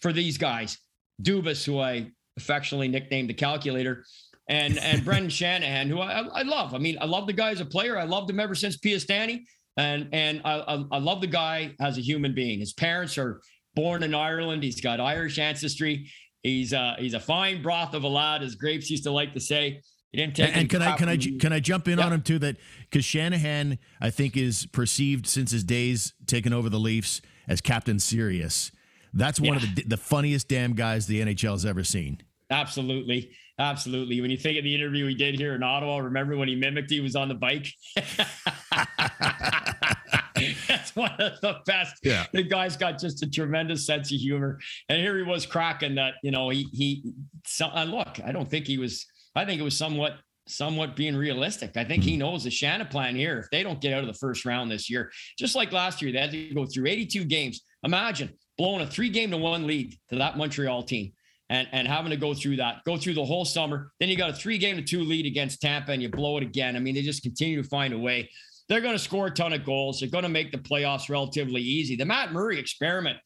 [0.00, 0.78] for these guys.
[1.22, 4.04] Dubas, who I affectionately nicknamed the calculator,
[4.48, 6.74] and and Brendan Shanahan, who I, I love.
[6.74, 7.98] I mean, I love the guy as a player.
[7.98, 9.44] I loved him ever since Piestany,
[9.76, 12.60] and and I, I, I love the guy as a human being.
[12.60, 13.40] His parents are
[13.74, 14.62] born in Ireland.
[14.62, 16.10] He's got Irish ancestry.
[16.42, 19.40] He's uh he's a fine broth of a lad, as Grapes used to like to
[19.40, 19.80] say.
[20.12, 20.56] He didn't take.
[20.56, 22.38] And, can I can I can I jump in on him too?
[22.38, 22.56] That
[22.88, 27.98] because Shanahan, I think, is perceived since his days taking over the Leafs as Captain
[27.98, 28.70] Serious.
[29.12, 29.68] That's one yeah.
[29.68, 32.20] of the the funniest damn guys the NHL's ever seen.
[32.50, 33.32] Absolutely.
[33.58, 34.20] Absolutely.
[34.20, 36.90] When you think of the interview he did here in Ottawa, remember when he mimicked
[36.90, 37.68] he was on the bike?
[40.66, 42.00] That's one of the best.
[42.02, 42.26] Yeah.
[42.32, 44.58] The guy's got just a tremendous sense of humor.
[44.88, 47.12] And here he was cracking that, you know, he, he,
[47.60, 50.16] and look, I don't think he was, I think it was somewhat,
[50.48, 51.76] somewhat being realistic.
[51.76, 52.20] I think he hmm.
[52.20, 53.38] knows the Shanaplan here.
[53.38, 56.10] If they don't get out of the first round this year, just like last year,
[56.10, 57.60] they had to go through 82 games.
[57.84, 61.12] Imagine blowing a three game to one lead to that Montreal team
[61.50, 63.92] and, and having to go through that, go through the whole summer.
[64.00, 66.42] Then you got a three game to two lead against Tampa and you blow it
[66.42, 66.76] again.
[66.76, 68.30] I mean, they just continue to find a way.
[68.68, 70.00] They're going to score a ton of goals.
[70.00, 71.96] They're going to make the playoffs relatively easy.
[71.96, 73.18] The Matt Murray experiment.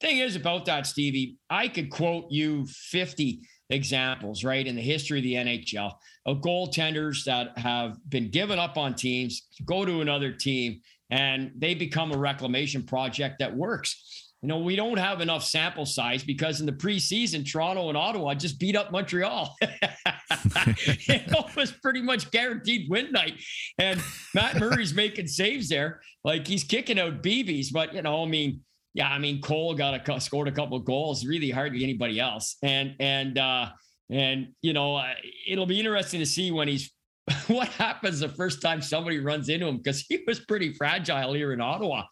[0.00, 5.18] Thing is about that, Stevie, I could quote you 50 examples, right, in the history
[5.18, 5.92] of the NHL
[6.26, 10.80] of goaltenders that have been given up on teams, go to another team,
[11.10, 15.84] and they become a reclamation project that works you know, we don't have enough sample
[15.84, 19.54] size because in the preseason, Toronto and Ottawa just beat up Montreal.
[19.60, 23.34] it was pretty much guaranteed win night.
[23.78, 24.02] And
[24.34, 26.00] Matt Murray's making saves there.
[26.24, 28.62] Like he's kicking out BBs, but you know, I mean,
[28.94, 32.56] yeah, I mean, Cole got a scored a couple of goals, really hardly anybody else.
[32.62, 33.68] And and uh
[34.10, 35.12] and you know, uh,
[35.46, 36.90] it'll be interesting to see when he's
[37.46, 41.52] what happens the first time somebody runs into him because he was pretty fragile here
[41.52, 42.04] in Ottawa.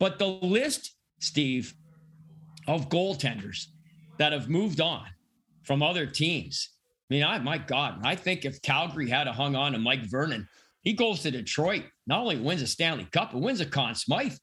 [0.00, 1.74] But the list Steve,
[2.66, 3.66] of goaltenders
[4.18, 5.06] that have moved on
[5.62, 6.70] from other teams.
[7.10, 10.02] I mean, I my God, I think if Calgary had a hung on to Mike
[10.10, 10.48] Vernon,
[10.82, 14.36] he goes to Detroit, not only wins a Stanley Cup, but wins a Conn Smythe.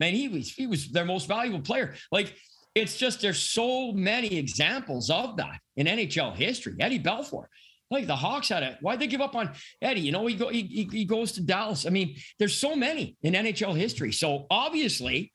[0.00, 1.94] Man, he was he was their most valuable player.
[2.10, 2.34] Like
[2.74, 6.74] it's just there's so many examples of that in NHL history.
[6.80, 7.46] Eddie Belfour,
[7.90, 8.78] like the Hawks had it.
[8.80, 9.50] Why'd they give up on
[9.82, 10.02] Eddie?
[10.02, 11.86] You know, he go he, he goes to Dallas.
[11.86, 14.12] I mean, there's so many in NHL history.
[14.12, 15.32] So obviously,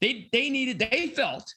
[0.00, 1.54] they they needed they felt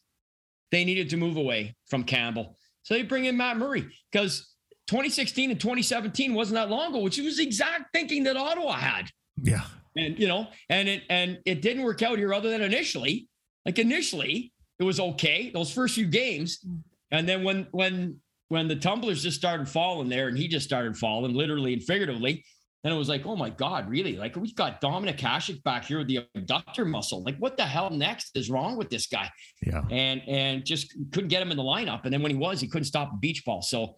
[0.72, 2.58] they needed to move away from Campbell.
[2.84, 4.54] So they bring in Matt Murray because
[4.88, 9.10] 2016 and 2017 wasn't that long ago, which was the exact thinking that Ottawa had.
[9.42, 9.62] Yeah.
[9.96, 13.28] And you know, and it and it didn't work out here other than initially.
[13.66, 16.66] Like initially, it was okay those first few games,
[17.12, 20.96] and then when when when the tumblers just started falling there, and he just started
[20.96, 22.46] falling, literally and figuratively,
[22.84, 24.16] then it was like, oh my God, really?
[24.16, 27.22] Like we've got Dominik Hasek back here with the abductor muscle.
[27.24, 29.30] Like what the hell next is wrong with this guy?
[29.66, 29.82] Yeah.
[29.92, 32.06] And and just couldn't get him in the lineup.
[32.06, 33.62] And then when he was, he couldn't stop a beach ball.
[33.62, 33.96] So,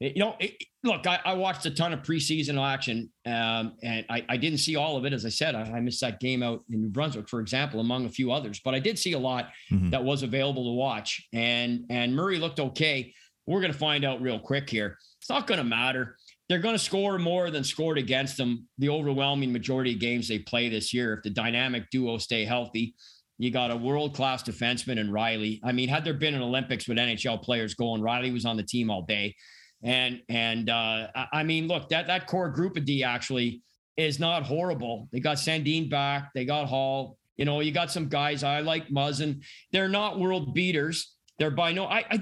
[0.00, 4.24] you know, it, look, I, I, watched a ton of preseason action, um, and I,
[4.28, 5.12] I, didn't see all of it.
[5.12, 8.06] As I said, I, I, missed that game out in New Brunswick, for example, among
[8.06, 8.60] a few others.
[8.64, 9.90] But I did see a lot mm-hmm.
[9.90, 11.26] that was available to watch.
[11.32, 13.14] And and Murray looked okay.
[13.46, 14.98] We're going to find out real quick here.
[15.20, 16.16] It's not going to matter
[16.48, 20.38] they're going to score more than scored against them the overwhelming majority of games they
[20.38, 22.94] play this year if the dynamic duo stay healthy.
[23.38, 26.86] You got a world class defenseman in Rielly I mean, had there been an Olympics
[26.86, 29.34] with NHL players going, Rielly was on the team all day.
[29.82, 33.62] And and uh, I mean, look, that that core group of D actually
[33.96, 35.08] is not horrible.
[35.12, 37.18] They got Sandin back, they got Holl.
[37.36, 39.42] You know, you got some guys I like Muzzin.
[39.72, 41.16] They're not world beaters.
[41.38, 42.20] They're by no I, I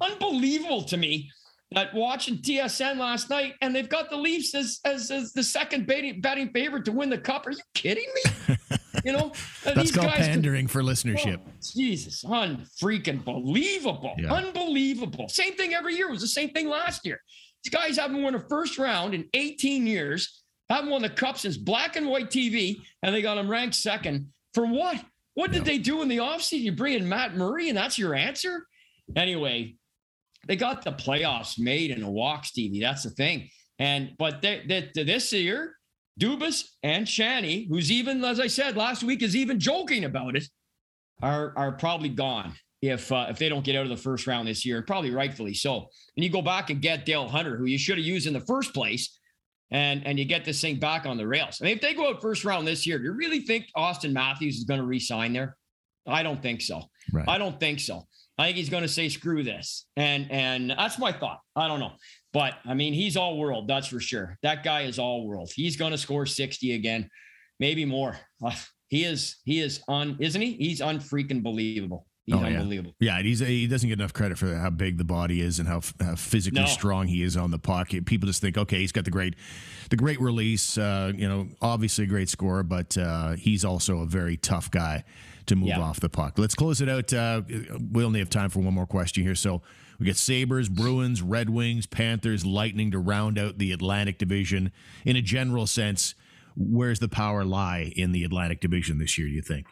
[0.00, 1.30] unbelievable to me
[1.72, 5.86] that watching TSN last night, and they've got the Leafs as as, as the second
[5.86, 7.46] betting, betting favorite to win the cup.
[7.46, 8.56] Are you kidding me?
[9.04, 9.32] You know,
[9.64, 11.40] uh, that's called pandering could, for oh, listenership.
[11.46, 14.32] Oh, Jesus, unfreaking believable, yeah.
[14.32, 15.28] unbelievable.
[15.28, 16.08] Same thing every year.
[16.08, 17.20] It was the same thing last year.
[17.64, 20.42] These guys haven't won a first round in 18 years.
[20.68, 24.28] Haven't won the cup since black and white TV, and they got them ranked second.
[24.54, 25.02] For what?
[25.34, 25.64] What did yeah.
[25.64, 26.60] they do in the offseason?
[26.60, 28.66] You bring in Matt Murray, and that's your answer?
[29.16, 29.76] Anyway,
[30.46, 32.80] they got the playoffs made in a walk, Stevie.
[32.80, 33.48] That's the thing.
[33.78, 35.76] And but they, they, this year,
[36.20, 40.44] Dubas and Shanny, who's even, as I said last week, is even joking about it,
[41.22, 44.48] are are probably gone if uh, if they don't get out of the first round
[44.48, 45.88] this year, and probably rightfully so.
[46.16, 48.40] And you go back and get Dale Hunter, who you should have used in the
[48.40, 49.18] first place,
[49.70, 51.58] and and you get this thing back on the rails.
[51.60, 54.12] I mean, if they go out first round this year, do you really think Auston
[54.12, 55.56] Matthews is going to re-sign there?
[56.06, 56.82] I don't think so.
[57.12, 57.28] Right.
[57.28, 58.06] I don't think so.
[58.40, 61.40] I think he's going to say screw this, and and that's my thought.
[61.54, 61.92] I don't know,
[62.32, 64.38] but I mean he's all world, that's for sure.
[64.42, 65.50] That guy is all world.
[65.54, 67.10] He's going to score sixty again,
[67.58, 68.18] maybe more.
[68.42, 68.54] Uh,
[68.88, 70.54] he is he is on, isn't he?
[70.54, 72.06] He's unfreaking believable.
[72.24, 72.94] He's oh, unbelievable.
[72.98, 75.68] Yeah, yeah he's he doesn't get enough credit for how big the body is and
[75.68, 76.66] how, how physically no.
[76.66, 78.06] strong he is on the pocket.
[78.06, 79.34] People just think, okay, he's got the great,
[79.90, 80.78] the great release.
[80.78, 85.04] Uh, you know, obviously a great scorer, but uh, he's also a very tough guy
[85.46, 85.80] to move yeah.
[85.80, 86.38] off the puck.
[86.38, 87.12] Let's close it out.
[87.12, 87.42] Uh,
[87.92, 89.34] we only have time for one more question here.
[89.34, 89.62] So
[89.98, 94.72] we get Sabres, Bruins, Red Wings, Panthers, Lightning to round out the Atlantic Division.
[95.04, 96.14] In a general sense,
[96.56, 99.66] where's the power lie in the Atlantic Division this year, do you think?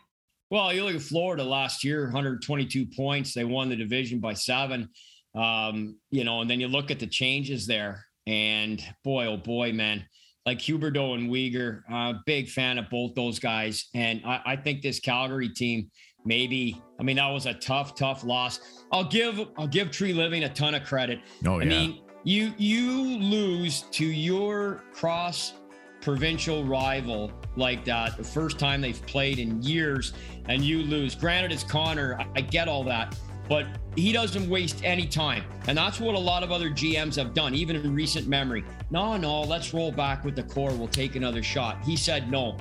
[0.51, 3.35] Well, you look at Florida last year, 122 points.
[3.35, 4.89] They won the division by seven.
[5.35, 9.73] Um, you know, and then you look at the changes there, and boy, oh boy,
[9.73, 10.07] man,
[10.49, 11.83] like Huberdeau and Weegar.
[11.93, 13.91] Uh, big fan of both those guys.
[13.93, 15.91] And I, I, think this Calgary team,
[16.25, 18.83] maybe, I mean, that was a tough, tough loss.
[18.91, 21.21] I'll give I'll give Treliving a ton of credit.
[21.47, 21.69] Oh, I yeah.
[21.69, 25.53] mean, you you lose to your cross
[26.01, 30.15] provincial rival like that the first time they've played in years
[30.47, 31.15] and you lose.
[31.15, 32.19] Granted, it's Connor.
[32.19, 33.15] I, I get all that
[33.49, 35.45] but he doesn't waste any time.
[35.67, 38.65] And that's what a lot of other GMs have done, even in recent memory.
[38.91, 40.73] No, no, let's roll back with the core.
[40.73, 41.83] We'll take another shot.
[41.83, 42.57] He said no.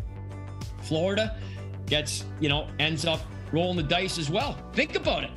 [0.81, 1.37] Florida
[1.85, 3.19] gets, you know, ends up
[3.51, 4.57] rolling the dice as well.
[4.73, 5.31] Think about it.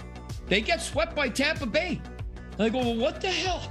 [0.47, 2.01] They get swept by Tampa Bay.
[2.37, 3.63] And they go, well, what the hell?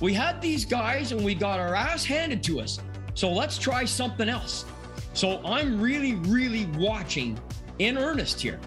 [0.00, 2.80] We had these guys and we got our ass handed to us.
[3.14, 4.64] So let's try something else.
[5.12, 7.38] So I'm really, really watching
[7.78, 8.58] in earnest here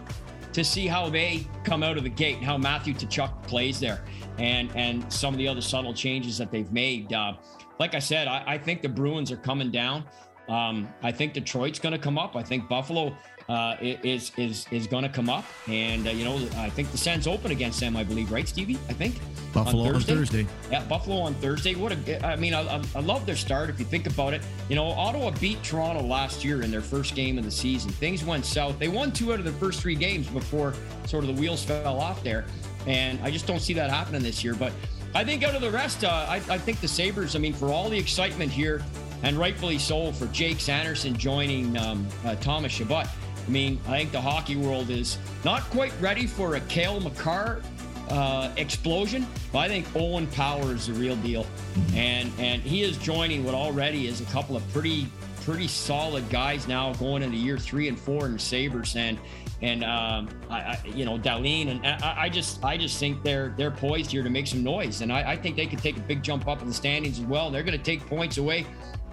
[0.57, 4.03] to see how they come out of the gate, and how Matthew Tkachuk plays there,
[4.39, 7.13] and and some of the other subtle changes that they've made.
[7.13, 7.33] Uh,
[7.79, 10.05] like I said, I, I, think the Bruins are coming down.
[10.49, 12.35] Um, I think Detroit's going to come up.
[12.35, 13.15] I think Buffalo
[13.49, 16.97] uh, is is is going to come up, and uh, you know I think the
[16.97, 17.95] Sens open against them.
[17.95, 18.77] I believe, right, Stevie?
[18.89, 19.15] I think
[19.53, 20.11] Buffalo on Thursday.
[20.11, 20.47] On Thursday.
[20.69, 21.75] Yeah, Buffalo on Thursday.
[21.75, 22.25] What a!
[22.25, 23.69] I mean, I, I love their start.
[23.69, 27.15] If you think about it, you know, Ottawa beat Toronto last year in their first
[27.15, 27.89] game of the season.
[27.91, 28.77] Things went south.
[28.79, 30.73] They won two out of the first three games before
[31.05, 32.45] sort of the wheels fell off there,
[32.85, 34.55] and I just don't see that happening this year.
[34.55, 34.73] But
[35.15, 37.33] I think out of the rest, uh, I, I think the Sabres.
[37.35, 38.83] I mean, for all the excitement here,
[39.23, 43.07] and rightfully so for Jake Sanderson joining um, uh, Thomas Chabot
[43.47, 47.61] I mean, I think the hockey world is not quite ready for a Cale Makar
[48.09, 51.45] uh, explosion, but I think Owen Power is the real deal,
[51.93, 55.07] and and he is joining what already is a couple of pretty
[55.41, 59.17] pretty solid guys now going into year three and four in Sabres, and
[59.61, 63.53] and um, I, I, you know Dahlin, and I, I, just I just think they're
[63.57, 66.01] they're poised here to make some noise, and I, I think they could take a
[66.01, 67.49] big jump up in the standings as well.
[67.49, 68.65] They're going to take points away.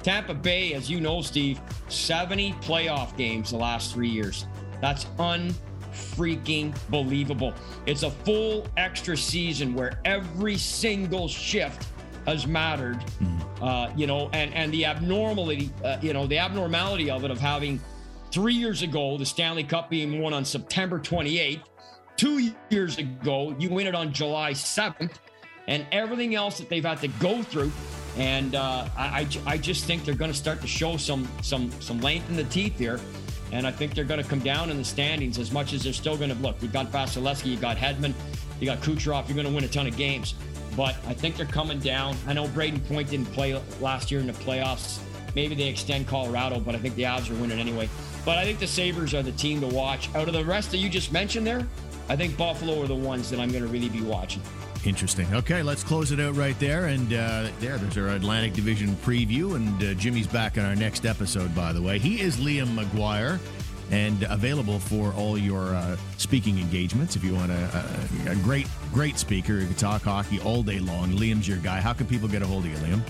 [0.04, 4.46] Tampa Bay, as you know, Steve, 70 playoff games the last three years.
[4.82, 7.54] That's unfreaking believable.
[7.86, 11.88] It's a full extra season where every single shift
[12.26, 13.02] has mattered.
[13.62, 17.40] Uh, you know, and and the abnormality, uh, you know, the abnormality of it of
[17.40, 17.80] having
[18.30, 21.62] three years ago the Stanley Cup being won on September 28th,
[22.16, 25.12] two years ago you win it on July 7th,
[25.66, 27.72] and everything else that they've had to go through.
[28.16, 32.00] And uh, I, I just think they're going to start to show some some some
[32.00, 33.00] length in the teeth here.
[33.52, 35.92] And I think they're going to come down in the standings as much as they're
[35.92, 36.56] still going to look.
[36.60, 38.12] You've got Vasilevskiy, you got Hedman,
[38.58, 39.28] you got Kucherov.
[39.28, 40.34] You're going to win a ton of games
[40.76, 42.16] but I think they're coming down.
[42.26, 45.00] I know Brayden Point didn't play last year in the playoffs.
[45.34, 47.88] Maybe they extend Colorado, but I think the Avs are winning anyway.
[48.24, 50.12] But I think the Sabres are the team to watch.
[50.14, 51.66] Out of the rest that you just mentioned there,
[52.08, 54.42] I think Buffalo are the ones that I'm going to really be watching.
[54.84, 55.26] Interesting.
[55.34, 56.86] Okay, let's close it out right there.
[56.86, 59.56] And uh, there, there's our Atlantic Division preview.
[59.56, 61.98] And uh, Jimmy's back on our next episode, by the way.
[61.98, 63.40] He is Liam Maguire
[63.90, 67.16] and available for all your uh, speaking engagements.
[67.16, 67.86] If you want a,
[68.26, 71.12] a, a, great, great speaker, you can talk hockey all day long.
[71.12, 71.80] Liam's your guy.
[71.80, 73.00] How can people get a hold of you, Liam?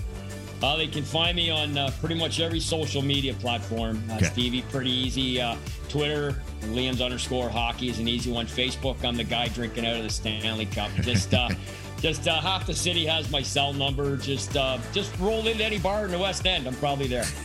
[0.61, 4.01] Uh, they can find me on uh, pretty much every social media platform.
[4.09, 4.25] Uh, okay.
[4.25, 5.39] Stevie, pretty easy.
[5.41, 5.55] Uh,
[5.89, 8.47] Twitter, Liam's underscore hockey is an easy one.
[8.47, 10.91] Facebook, I'm the guy drinking out of the Stanley Cup.
[11.01, 11.49] Just, uh,
[11.99, 14.17] just uh, half the city has my cell number.
[14.17, 14.53] Just,
[14.93, 16.67] just roll into any bar in the West End.
[16.67, 17.23] I'm probably there.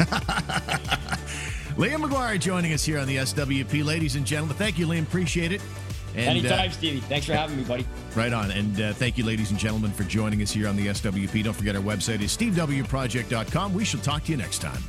[1.77, 3.85] Liam Maguire joining us here on the SWP.
[3.85, 5.03] Ladies and gentlemen, thank you, Liam.
[5.03, 5.61] Appreciate it.
[6.15, 7.01] And, Anytime, uh, Stevie.
[7.01, 7.87] Thanks for having me, buddy.
[8.15, 8.51] Right on.
[8.51, 11.45] And uh, thank you, ladies and gentlemen, for joining us here on the SWP.
[11.45, 13.75] Don't forget our website is stevewproject.com.
[13.75, 14.83] We shall talk to you next time.